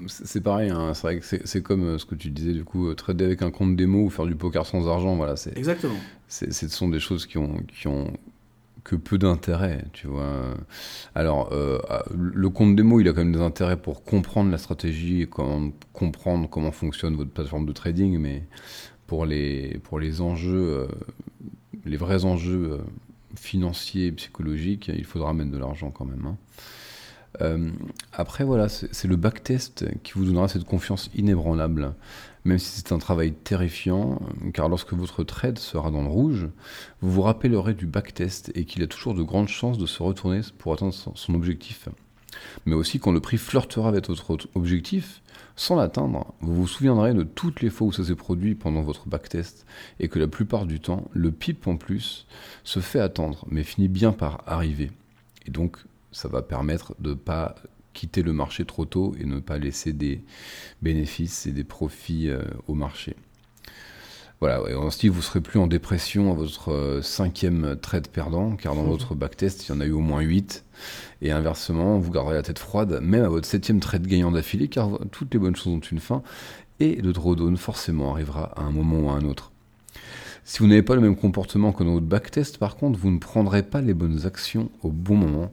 C'est 0.06 0.40
pareil, 0.40 0.70
hein, 0.70 0.94
c'est 0.94 1.02
vrai 1.02 1.20
que 1.20 1.26
c'est 1.44 1.62
comme 1.62 1.84
euh, 1.84 1.98
ce 1.98 2.06
que 2.06 2.14
tu 2.14 2.30
disais, 2.30 2.52
du 2.52 2.64
coup, 2.64 2.88
euh, 2.88 2.94
trader 2.94 3.26
avec 3.26 3.42
un 3.42 3.50
compte 3.50 3.76
démo 3.76 4.04
ou 4.04 4.10
faire 4.10 4.26
du 4.26 4.34
poker 4.34 4.64
sans 4.64 4.88
argent, 4.88 5.14
voilà, 5.16 5.36
c'est 5.36 5.56
Exactement. 5.56 5.96
ce 6.28 6.68
sont 6.68 6.88
des 6.88 7.00
choses 7.00 7.26
qui 7.26 7.36
ont, 7.36 7.58
qui 7.78 7.86
ont 7.86 8.10
que 8.82 8.96
peu 8.96 9.18
d'intérêt, 9.18 9.84
tu 9.92 10.06
vois. 10.06 10.54
Alors, 11.14 11.50
euh, 11.52 11.78
le 12.16 12.48
compte 12.48 12.76
démo, 12.76 13.00
il 13.00 13.08
a 13.08 13.12
quand 13.12 13.24
même 13.24 13.32
des 13.32 13.40
intérêts 13.40 13.76
pour 13.76 14.02
comprendre 14.04 14.50
la 14.50 14.58
stratégie 14.58 15.22
et 15.22 15.26
comment, 15.26 15.70
comprendre 15.92 16.48
comment 16.48 16.72
fonctionne 16.72 17.14
votre 17.14 17.30
plateforme 17.30 17.66
de 17.66 17.72
trading, 17.72 18.18
mais 18.18 18.44
pour 19.06 19.26
les, 19.26 19.78
pour 19.82 19.98
les 19.98 20.20
enjeux, 20.20 20.54
euh, 20.54 20.86
les 21.84 21.96
vrais 21.96 22.24
enjeux 22.24 22.72
euh, 22.72 22.78
financiers 23.36 24.06
et 24.06 24.12
psychologiques, 24.12 24.90
il 24.94 25.04
faudra 25.04 25.32
mettre 25.32 25.50
de 25.50 25.58
l'argent 25.58 25.90
quand 25.90 26.04
même. 26.04 26.26
hein. 26.26 26.36
Euh, 27.42 27.70
après, 28.12 28.42
voilà, 28.44 28.68
c'est 28.68 29.06
le 29.06 29.16
backtest 29.16 29.86
qui 30.02 30.14
vous 30.14 30.24
donnera 30.24 30.48
cette 30.48 30.64
confiance 30.64 31.10
inébranlable, 31.14 31.94
même 32.44 32.58
si 32.58 32.80
c'est 32.80 32.92
un 32.92 32.98
travail 32.98 33.32
terrifiant, 33.32 34.20
car 34.52 34.68
lorsque 34.68 34.94
votre 34.94 35.22
trade 35.22 35.58
sera 35.58 35.90
dans 35.92 36.02
le 36.02 36.08
rouge, 36.08 36.48
vous 37.00 37.12
vous 37.12 37.22
rappellerez 37.22 37.74
du 37.74 37.86
backtest 37.86 38.50
et 38.56 38.64
qu'il 38.64 38.82
a 38.82 38.88
toujours 38.88 39.14
de 39.14 39.22
grandes 39.22 39.48
chances 39.48 39.78
de 39.78 39.86
se 39.86 40.02
retourner 40.02 40.40
pour 40.58 40.72
atteindre 40.72 40.92
son 40.92 41.14
son 41.14 41.34
objectif. 41.34 41.88
Mais 42.66 42.74
aussi 42.74 42.98
quand 42.98 43.12
le 43.12 43.20
prix 43.20 43.38
flirtera 43.38 43.88
avec 43.88 44.08
votre 44.08 44.36
objectif, 44.54 45.22
sans 45.56 45.76
l'atteindre, 45.76 46.32
vous 46.40 46.54
vous 46.54 46.66
souviendrez 46.66 47.14
de 47.14 47.22
toutes 47.22 47.60
les 47.60 47.70
fois 47.70 47.88
où 47.88 47.92
ça 47.92 48.04
s'est 48.04 48.14
produit 48.14 48.54
pendant 48.54 48.82
votre 48.82 49.08
backtest 49.08 49.66
et 49.98 50.08
que 50.08 50.18
la 50.18 50.28
plupart 50.28 50.66
du 50.66 50.80
temps, 50.80 51.08
le 51.12 51.30
PIP 51.30 51.66
en 51.66 51.76
plus 51.76 52.26
se 52.64 52.80
fait 52.80 53.00
attendre, 53.00 53.44
mais 53.50 53.62
finit 53.62 53.88
bien 53.88 54.12
par 54.12 54.42
arriver. 54.46 54.90
Et 55.46 55.50
donc, 55.50 55.76
ça 56.12 56.28
va 56.28 56.42
permettre 56.42 56.94
de 56.98 57.10
ne 57.10 57.14
pas 57.14 57.54
quitter 57.92 58.22
le 58.22 58.32
marché 58.32 58.64
trop 58.64 58.84
tôt 58.84 59.14
et 59.18 59.24
ne 59.24 59.40
pas 59.40 59.58
laisser 59.58 59.92
des 59.92 60.22
bénéfices 60.82 61.46
et 61.46 61.52
des 61.52 61.64
profits 61.64 62.28
euh, 62.28 62.42
au 62.68 62.74
marché. 62.74 63.16
Voilà, 64.40 64.62
ouais, 64.62 64.72
ainsi 64.72 65.08
vous 65.08 65.20
serez 65.20 65.42
plus 65.42 65.60
en 65.60 65.66
dépression 65.66 66.30
à 66.32 66.34
votre 66.34 66.72
euh, 66.72 67.02
cinquième 67.02 67.76
trade 67.76 68.08
perdant, 68.08 68.56
car 68.56 68.74
dans 68.74 68.84
votre 68.84 69.14
backtest, 69.14 69.68
il 69.68 69.72
y 69.72 69.74
en 69.74 69.82
a 69.82 69.84
eu 69.84 69.92
au 69.92 70.00
moins 70.00 70.22
8. 70.22 70.64
Et 71.20 71.30
inversement, 71.30 71.98
vous 71.98 72.10
garderez 72.10 72.36
la 72.36 72.42
tête 72.42 72.58
froide, 72.58 73.00
même 73.02 73.22
à 73.22 73.28
votre 73.28 73.46
septième 73.46 73.80
trade 73.80 74.06
gagnant 74.06 74.30
d'affilée, 74.30 74.68
car 74.68 74.98
toutes 75.10 75.34
les 75.34 75.38
bonnes 75.38 75.56
choses 75.56 75.74
ont 75.74 75.80
une 75.80 76.00
fin, 76.00 76.22
et 76.78 76.94
le 76.94 77.12
drawdown 77.12 77.58
forcément 77.58 78.12
arrivera 78.12 78.58
à 78.58 78.62
un 78.62 78.70
moment 78.70 79.00
ou 79.00 79.10
à 79.10 79.12
un 79.12 79.26
autre. 79.26 79.52
Si 80.44 80.60
vous 80.60 80.68
n'avez 80.68 80.82
pas 80.82 80.94
le 80.94 81.02
même 81.02 81.16
comportement 81.16 81.72
que 81.72 81.84
dans 81.84 81.92
votre 81.92 82.06
backtest, 82.06 82.56
par 82.56 82.76
contre, 82.76 82.98
vous 82.98 83.10
ne 83.10 83.18
prendrez 83.18 83.62
pas 83.62 83.82
les 83.82 83.92
bonnes 83.92 84.24
actions 84.24 84.70
au 84.82 84.88
bon 84.90 85.16
moment. 85.16 85.52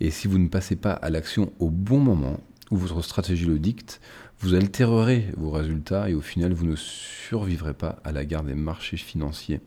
Et 0.00 0.10
si 0.10 0.26
vous 0.26 0.38
ne 0.38 0.48
passez 0.48 0.74
pas 0.74 0.92
à 0.92 1.10
l'action 1.10 1.52
au 1.58 1.68
bon 1.68 1.98
moment, 1.98 2.40
où 2.72 2.76
votre 2.76 3.02
stratégie 3.02 3.44
le 3.44 3.58
dicte, 3.60 4.00
vous 4.40 4.54
altérerez 4.54 5.26
vos 5.36 5.50
résultats 5.50 6.10
et 6.10 6.14
au 6.14 6.20
final, 6.20 6.52
vous 6.52 6.66
ne 6.66 6.74
survivrez 6.74 7.74
pas 7.74 8.00
à 8.02 8.10
la 8.10 8.24
guerre 8.24 8.42
des 8.42 8.54
marchés 8.56 8.96
financiers. 8.96 9.60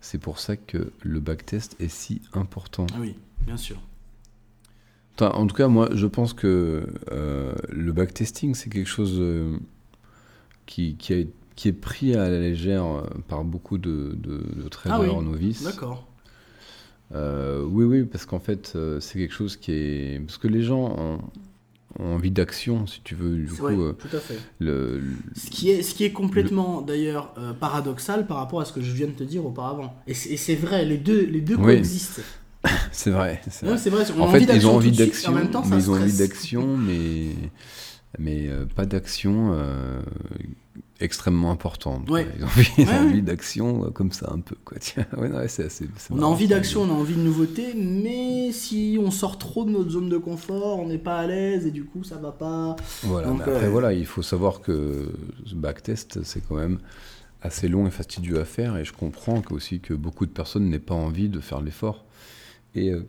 C'est 0.00 0.18
pour 0.18 0.40
ça 0.40 0.56
que 0.56 0.90
le 1.02 1.20
backtest 1.20 1.76
est 1.80 1.86
si 1.88 2.22
important. 2.32 2.86
Ah 2.94 2.98
oui, 3.00 3.14
bien 3.46 3.56
sûr. 3.56 3.80
En 5.20 5.46
tout 5.46 5.54
cas, 5.54 5.68
moi, 5.68 5.88
je 5.94 6.06
pense 6.08 6.32
que 6.32 6.84
euh, 7.12 7.52
le 7.68 7.92
backtesting, 7.92 8.56
c'est 8.56 8.70
quelque 8.70 8.88
chose 8.88 9.18
euh, 9.20 9.56
qui, 10.66 10.96
qui, 10.96 11.14
a- 11.14 11.24
qui 11.54 11.68
est 11.68 11.72
pris 11.72 12.16
à 12.16 12.28
la 12.28 12.40
légère 12.40 12.84
euh, 12.84 13.02
par 13.28 13.44
beaucoup 13.44 13.78
de, 13.78 14.16
de- 14.16 14.42
de 14.62 14.68
traders 14.68 14.98
Ah 15.14 15.18
oui, 15.18 15.24
novices. 15.24 15.62
D'accord. 15.62 16.08
Euh, 17.14 17.62
oui, 17.62 17.84
oui, 17.84 18.02
parce 18.04 18.24
qu'en 18.26 18.40
fait, 18.40 18.76
c'est 18.98 19.18
quelque 19.20 19.34
chose 19.34 19.56
qui 19.56 19.70
est... 19.72 20.20
Parce 20.26 20.38
que 20.38 20.48
les 20.48 20.62
gens 20.62 21.20
envie 21.98 22.30
d'action, 22.30 22.86
si 22.86 23.00
tu 23.02 23.14
veux. 23.14 23.36
Du 23.36 23.46
coup, 23.48 23.62
vrai, 23.62 23.74
euh, 23.76 23.92
tout 23.92 24.14
à 24.16 24.20
fait. 24.20 24.38
le, 24.58 24.98
le- 24.98 25.16
Ce 25.36 25.50
qui 25.50 25.70
est, 25.70 25.82
ce 25.82 25.94
qui 25.94 26.04
est 26.04 26.12
complètement 26.12 26.80
d'ailleurs 26.82 27.34
euh, 27.38 27.52
paradoxal 27.52 28.26
par 28.26 28.38
rapport 28.38 28.60
à 28.60 28.64
ce 28.64 28.72
que 28.72 28.80
je 28.80 28.92
viens 28.92 29.06
de 29.06 29.12
te 29.12 29.24
dire 29.24 29.44
auparavant. 29.44 29.94
Et 30.06 30.14
c'est 30.14 30.54
vrai, 30.56 30.84
les 30.84 30.98
deux, 30.98 31.24
les 31.26 31.40
deux 31.40 31.56
Oui. 31.56 31.64
coexistent. 31.64 32.20
c'est 32.92 33.10
vrai. 33.10 33.40
c'est 33.50 33.66
Non, 33.66 33.72
vrai. 33.72 33.78
c'est 33.80 33.90
vrai, 33.90 34.04
on 34.16 34.22
En 34.22 34.28
fait, 34.28 34.40
ils 34.42 34.66
ont 34.66 34.76
envie 34.76 34.92
d'action, 34.92 35.30
en 35.32 35.34
même 35.34 35.50
temps, 35.50 35.64
ça 35.64 35.70
mais 35.76 35.82
ils 35.82 35.90
ont 35.90 35.94
envie 35.94 36.16
d'action, 36.16 36.76
mais, 36.76 37.26
mais 38.18 38.48
euh, 38.48 38.66
pas 38.66 38.86
d'action 38.86 39.52
extrêmement 41.04 41.50
importante. 41.50 42.08
Ouais. 42.10 42.26
Ils 42.38 42.42
ont 42.44 42.46
envie, 42.46 42.68
ils 42.78 42.84
ont 42.84 42.86
Ouais, 42.88 42.98
envie 42.98 43.14
ouais. 43.16 43.20
d'action 43.22 43.84
euh, 43.86 43.90
comme 43.90 44.12
ça 44.12 44.30
un 44.32 44.40
peu. 44.40 44.56
Quoi. 44.64 44.78
Tiens, 44.80 45.06
ouais, 45.16 45.28
non, 45.28 45.38
assez- 45.38 45.66
On 46.10 46.22
a 46.22 46.24
envie 46.24 46.46
d'action, 46.48 46.82
on 46.82 46.88
a 46.90 46.92
envie 46.92 47.14
de 47.14 47.20
nouveauté, 47.20 47.74
mais 47.74 48.52
si 48.52 48.98
on 49.00 49.10
sort 49.10 49.38
trop 49.38 49.64
de 49.64 49.70
notre 49.70 49.90
zone 49.90 50.08
de 50.08 50.18
confort, 50.18 50.78
on 50.80 50.86
n'est 50.88 50.98
pas 50.98 51.18
à 51.18 51.26
l'aise 51.26 51.66
et 51.66 51.70
du 51.70 51.84
coup 51.84 52.04
ça 52.04 52.16
va 52.16 52.32
pas. 52.32 52.76
Voilà, 53.02 53.28
Donc, 53.28 53.38
mais 53.38 53.52
après, 53.52 53.66
euh, 53.66 53.70
voilà, 53.70 53.92
il 53.92 54.06
faut 54.06 54.22
savoir 54.22 54.60
que 54.60 55.12
ce 55.46 55.54
backtest, 55.54 56.22
c'est 56.24 56.42
quand 56.46 56.56
même 56.56 56.78
assez 57.42 57.66
long 57.68 57.86
et 57.86 57.90
fastidieux 57.90 58.38
à 58.40 58.44
faire, 58.44 58.76
et 58.76 58.84
je 58.84 58.92
comprends 58.92 59.40
que, 59.40 59.52
aussi 59.52 59.80
que 59.80 59.94
beaucoup 59.94 60.26
de 60.26 60.30
personnes 60.30 60.68
n'aient 60.70 60.78
pas 60.78 60.94
envie 60.94 61.28
de 61.28 61.40
faire 61.40 61.60
l'effort 61.60 62.04
et, 62.76 62.90
euh, 62.92 63.04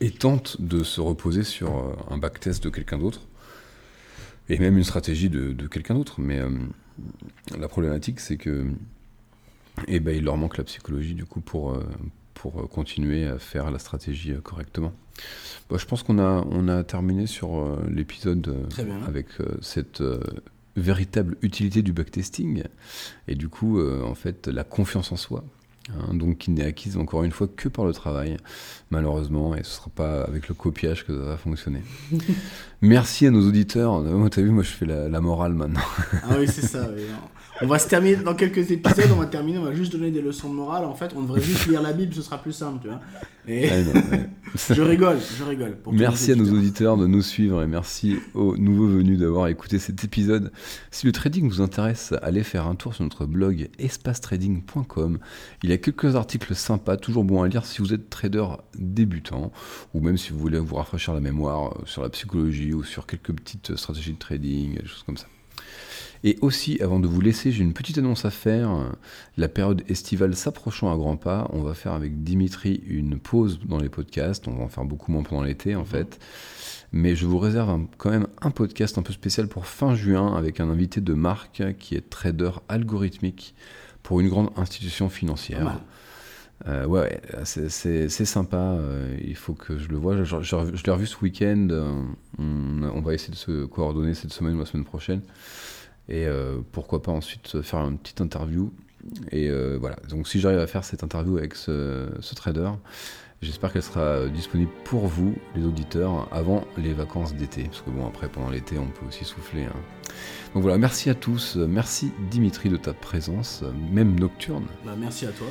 et 0.00 0.10
tentent 0.10 0.60
de 0.60 0.82
se 0.82 1.00
reposer 1.00 1.44
sur 1.44 1.96
un 2.10 2.18
backtest 2.18 2.64
de 2.64 2.68
quelqu'un 2.68 2.98
d'autre, 2.98 3.20
et 4.48 4.58
même 4.58 4.76
une 4.78 4.84
stratégie 4.84 5.28
de, 5.28 5.52
de 5.52 5.66
quelqu'un 5.66 5.94
d'autre. 5.94 6.20
Mais 6.20 6.38
euh, 6.38 6.50
la 7.58 7.68
problématique, 7.68 8.20
c'est 8.20 8.36
que 8.36 8.66
eh 9.86 10.00
ben, 10.00 10.16
il 10.16 10.24
leur 10.24 10.36
manque 10.36 10.58
la 10.58 10.64
psychologie, 10.64 11.14
du 11.14 11.24
coup, 11.24 11.40
pour, 11.40 11.72
euh, 11.72 11.84
pour 12.34 12.60
euh, 12.60 12.66
continuer 12.66 13.26
à 13.26 13.38
faire 13.38 13.70
la 13.70 13.78
stratégie 13.78 14.32
euh, 14.32 14.40
correctement. 14.40 14.92
Bon, 15.68 15.78
je 15.78 15.86
pense 15.86 16.02
qu'on 16.02 16.18
a, 16.18 16.44
on 16.50 16.68
a 16.68 16.82
terminé 16.82 17.26
sur 17.26 17.78
l'épisode 17.90 18.68
avec 19.06 19.26
cette 19.60 20.02
véritable 20.76 21.36
utilité 21.42 21.82
du 21.82 21.92
backtesting 21.92 22.62
et 23.26 23.34
du 23.34 23.48
coup, 23.48 23.82
en 23.82 24.14
fait, 24.14 24.46
la 24.46 24.62
confiance 24.62 25.10
en 25.10 25.16
soi. 25.16 25.44
Hein, 25.90 26.14
donc, 26.14 26.38
qui 26.38 26.50
n'est 26.50 26.64
acquise 26.64 26.96
encore 26.96 27.24
une 27.24 27.32
fois 27.32 27.48
que 27.48 27.68
par 27.68 27.84
le 27.84 27.92
travail, 27.92 28.36
malheureusement, 28.90 29.54
et 29.54 29.62
ce 29.62 29.70
ne 29.70 29.74
sera 29.74 29.90
pas 29.94 30.22
avec 30.22 30.48
le 30.48 30.54
copiage 30.54 31.06
que 31.06 31.12
ça 31.12 31.24
va 31.24 31.36
fonctionner. 31.36 31.82
Merci 32.80 33.26
à 33.26 33.30
nos 33.30 33.46
auditeurs. 33.46 34.00
Moi, 34.02 34.30
t'as 34.30 34.42
vu, 34.42 34.50
moi, 34.50 34.62
je 34.62 34.70
fais 34.70 34.86
la, 34.86 35.08
la 35.08 35.20
morale 35.20 35.54
maintenant. 35.54 35.80
Ah 36.24 36.36
oui, 36.38 36.46
c'est 36.46 36.66
ça. 36.66 36.88
oui. 36.94 37.02
On 37.60 37.66
va 37.66 37.78
se 37.78 37.88
terminer 37.88 38.16
dans 38.16 38.34
quelques 38.34 38.70
épisodes, 38.70 39.10
on 39.12 39.16
va 39.18 39.26
terminer, 39.26 39.58
on 39.58 39.64
va 39.64 39.74
juste 39.74 39.90
donner 39.92 40.10
des 40.12 40.20
leçons 40.22 40.48
de 40.48 40.54
morale. 40.54 40.84
En 40.84 40.94
fait, 40.94 41.12
on 41.16 41.22
devrait 41.22 41.40
juste 41.40 41.66
lire 41.66 41.82
la 41.82 41.92
Bible, 41.92 42.14
ce 42.14 42.22
sera 42.22 42.38
plus 42.40 42.52
simple, 42.52 42.78
tu 42.82 42.88
vois. 42.88 43.00
Et 43.48 43.68
Ouais, 43.68 43.82
non, 43.82 43.92
ouais. 44.12 44.28
je 44.74 44.82
rigole, 44.82 45.18
je 45.38 45.42
rigole. 45.42 45.76
pour 45.78 45.92
Merci 45.92 46.32
à 46.32 46.36
nos 46.36 46.42
auditeurs. 46.42 46.58
auditeurs 46.58 46.96
de 46.98 47.06
nous 47.06 47.22
suivre 47.22 47.62
et 47.62 47.66
merci 47.66 48.18
aux 48.34 48.56
nouveaux 48.56 48.86
venus 48.86 49.18
d'avoir 49.18 49.48
écouté 49.48 49.78
cet 49.78 50.04
épisode. 50.04 50.52
Si 50.90 51.06
le 51.06 51.12
trading 51.12 51.48
vous 51.48 51.60
intéresse, 51.60 52.14
allez 52.22 52.44
faire 52.44 52.66
un 52.66 52.74
tour 52.76 52.94
sur 52.94 53.02
notre 53.04 53.26
blog 53.26 53.70
espacetrading.com. 53.78 55.18
Il 55.62 55.70
y 55.70 55.72
a 55.72 55.78
quelques 55.78 56.14
articles 56.14 56.54
sympas, 56.54 56.96
toujours 56.96 57.24
bons 57.24 57.42
à 57.42 57.48
lire 57.48 57.64
si 57.64 57.78
vous 57.80 57.92
êtes 57.92 58.08
trader 58.10 58.44
débutant 58.78 59.50
ou 59.94 60.00
même 60.00 60.16
si 60.16 60.30
vous 60.30 60.38
voulez 60.38 60.58
vous 60.58 60.76
rafraîchir 60.76 61.14
la 61.14 61.20
mémoire 61.20 61.72
euh, 61.72 61.82
sur 61.86 62.02
la 62.02 62.08
psychologie 62.10 62.72
ou 62.72 62.84
sur 62.84 63.06
quelques 63.06 63.32
petites 63.32 63.76
stratégies 63.76 64.12
de 64.12 64.18
trading, 64.18 64.78
des 64.80 64.86
choses 64.86 65.02
comme 65.04 65.16
ça. 65.16 65.26
Et 66.24 66.36
aussi, 66.40 66.80
avant 66.82 66.98
de 66.98 67.06
vous 67.06 67.20
laisser, 67.20 67.52
j'ai 67.52 67.62
une 67.62 67.72
petite 67.72 67.98
annonce 67.98 68.24
à 68.24 68.30
faire. 68.30 68.70
La 69.36 69.48
période 69.48 69.82
estivale 69.88 70.34
s'approchant 70.34 70.92
à 70.92 70.96
grands 70.96 71.16
pas, 71.16 71.48
on 71.52 71.62
va 71.62 71.74
faire 71.74 71.92
avec 71.92 72.24
Dimitri 72.24 72.82
une 72.88 73.18
pause 73.18 73.60
dans 73.64 73.78
les 73.78 73.88
podcasts. 73.88 74.48
On 74.48 74.54
va 74.56 74.64
en 74.64 74.68
faire 74.68 74.84
beaucoup 74.84 75.12
moins 75.12 75.22
pendant 75.22 75.42
l'été, 75.42 75.76
en 75.76 75.84
fait. 75.84 76.18
Mais 76.90 77.14
je 77.14 77.26
vous 77.26 77.38
réserve 77.38 77.70
un- 77.70 77.86
quand 77.98 78.10
même 78.10 78.26
un 78.40 78.50
podcast 78.50 78.98
un 78.98 79.02
peu 79.02 79.12
spécial 79.12 79.46
pour 79.46 79.66
fin 79.66 79.94
juin 79.94 80.34
avec 80.36 80.58
un 80.58 80.70
invité 80.70 81.00
de 81.00 81.12
marque 81.14 81.62
qui 81.78 81.94
est 81.94 82.08
trader 82.10 82.50
algorithmique 82.68 83.54
pour 84.02 84.20
une 84.20 84.28
grande 84.28 84.50
institution 84.56 85.08
financière. 85.08 85.64
mal. 85.64 85.78
Euh, 86.66 86.86
ouais, 86.86 87.00
ouais, 87.00 87.20
c'est- 87.44 88.08
sympa. 88.24 88.56
euh, 88.56 89.16
il 89.24 89.36
faut 89.36 89.54
que 89.54 89.78
je 89.78 89.88
le 89.88 89.96
voie. 89.96 90.22
Je, 90.24 90.36
l'ai 90.86 90.92
revu 90.92 91.06
ce 91.06 91.16
week-end. 91.22 91.68
euh, 91.70 92.02
on, 92.38 93.00
va 93.00 93.14
essayer 93.14 93.30
de 93.32 93.38
se 93.38 93.64
coordonner 93.66 94.14
cette 94.14 94.32
semaine 94.32 94.56
ou 94.56 94.58
la 94.60 94.66
semaine 94.66 94.84
prochaine. 94.84 95.20
Et 96.08 96.26
pourquoi 96.72 97.02
pas 97.02 97.12
ensuite 97.12 97.60
faire 97.60 97.80
une 97.80 97.98
petite 97.98 98.20
interview. 98.22 98.72
Et 99.30 99.50
voilà. 99.78 99.96
Donc 100.08 100.26
si 100.26 100.40
j'arrive 100.40 100.58
à 100.58 100.66
faire 100.66 100.82
cette 100.84 101.02
interview 101.04 101.36
avec 101.36 101.54
ce, 101.54 102.08
ce 102.20 102.34
trader, 102.34 102.70
j'espère 103.42 103.72
qu'elle 103.72 103.82
sera 103.82 104.26
disponible 104.28 104.70
pour 104.84 105.06
vous, 105.06 105.34
les 105.54 105.64
auditeurs, 105.64 106.26
avant 106.32 106.64
les 106.78 106.94
vacances 106.94 107.34
d'été. 107.34 107.64
Parce 107.64 107.82
que 107.82 107.90
bon, 107.90 108.06
après, 108.06 108.28
pendant 108.28 108.48
l'été, 108.50 108.78
on 108.78 108.86
peut 108.86 109.06
aussi 109.06 109.24
souffler. 109.26 109.64
hein. 109.64 109.76
Donc 110.54 110.62
voilà, 110.62 110.78
merci 110.78 111.10
à 111.10 111.14
tous. 111.14 111.56
Merci 111.56 112.10
Dimitri 112.30 112.70
de 112.70 112.78
ta 112.78 112.94
présence, 112.94 113.62
même 113.92 114.18
nocturne. 114.18 114.64
Bah, 114.86 114.94
merci 114.98 115.26
à 115.26 115.30
toi. 115.30 115.46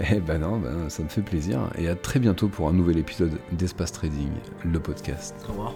Eh 0.00 0.20
ben 0.20 0.38
non, 0.38 0.58
ben, 0.58 0.88
ça 0.88 1.02
me 1.02 1.08
fait 1.08 1.22
plaisir. 1.22 1.70
Et 1.76 1.88
à 1.88 1.94
très 1.94 2.18
bientôt 2.18 2.48
pour 2.48 2.68
un 2.68 2.72
nouvel 2.72 2.98
épisode 2.98 3.38
d'Espace 3.52 3.92
Trading, 3.92 4.30
le 4.64 4.80
podcast. 4.80 5.34
Au 5.48 5.52
revoir. 5.52 5.74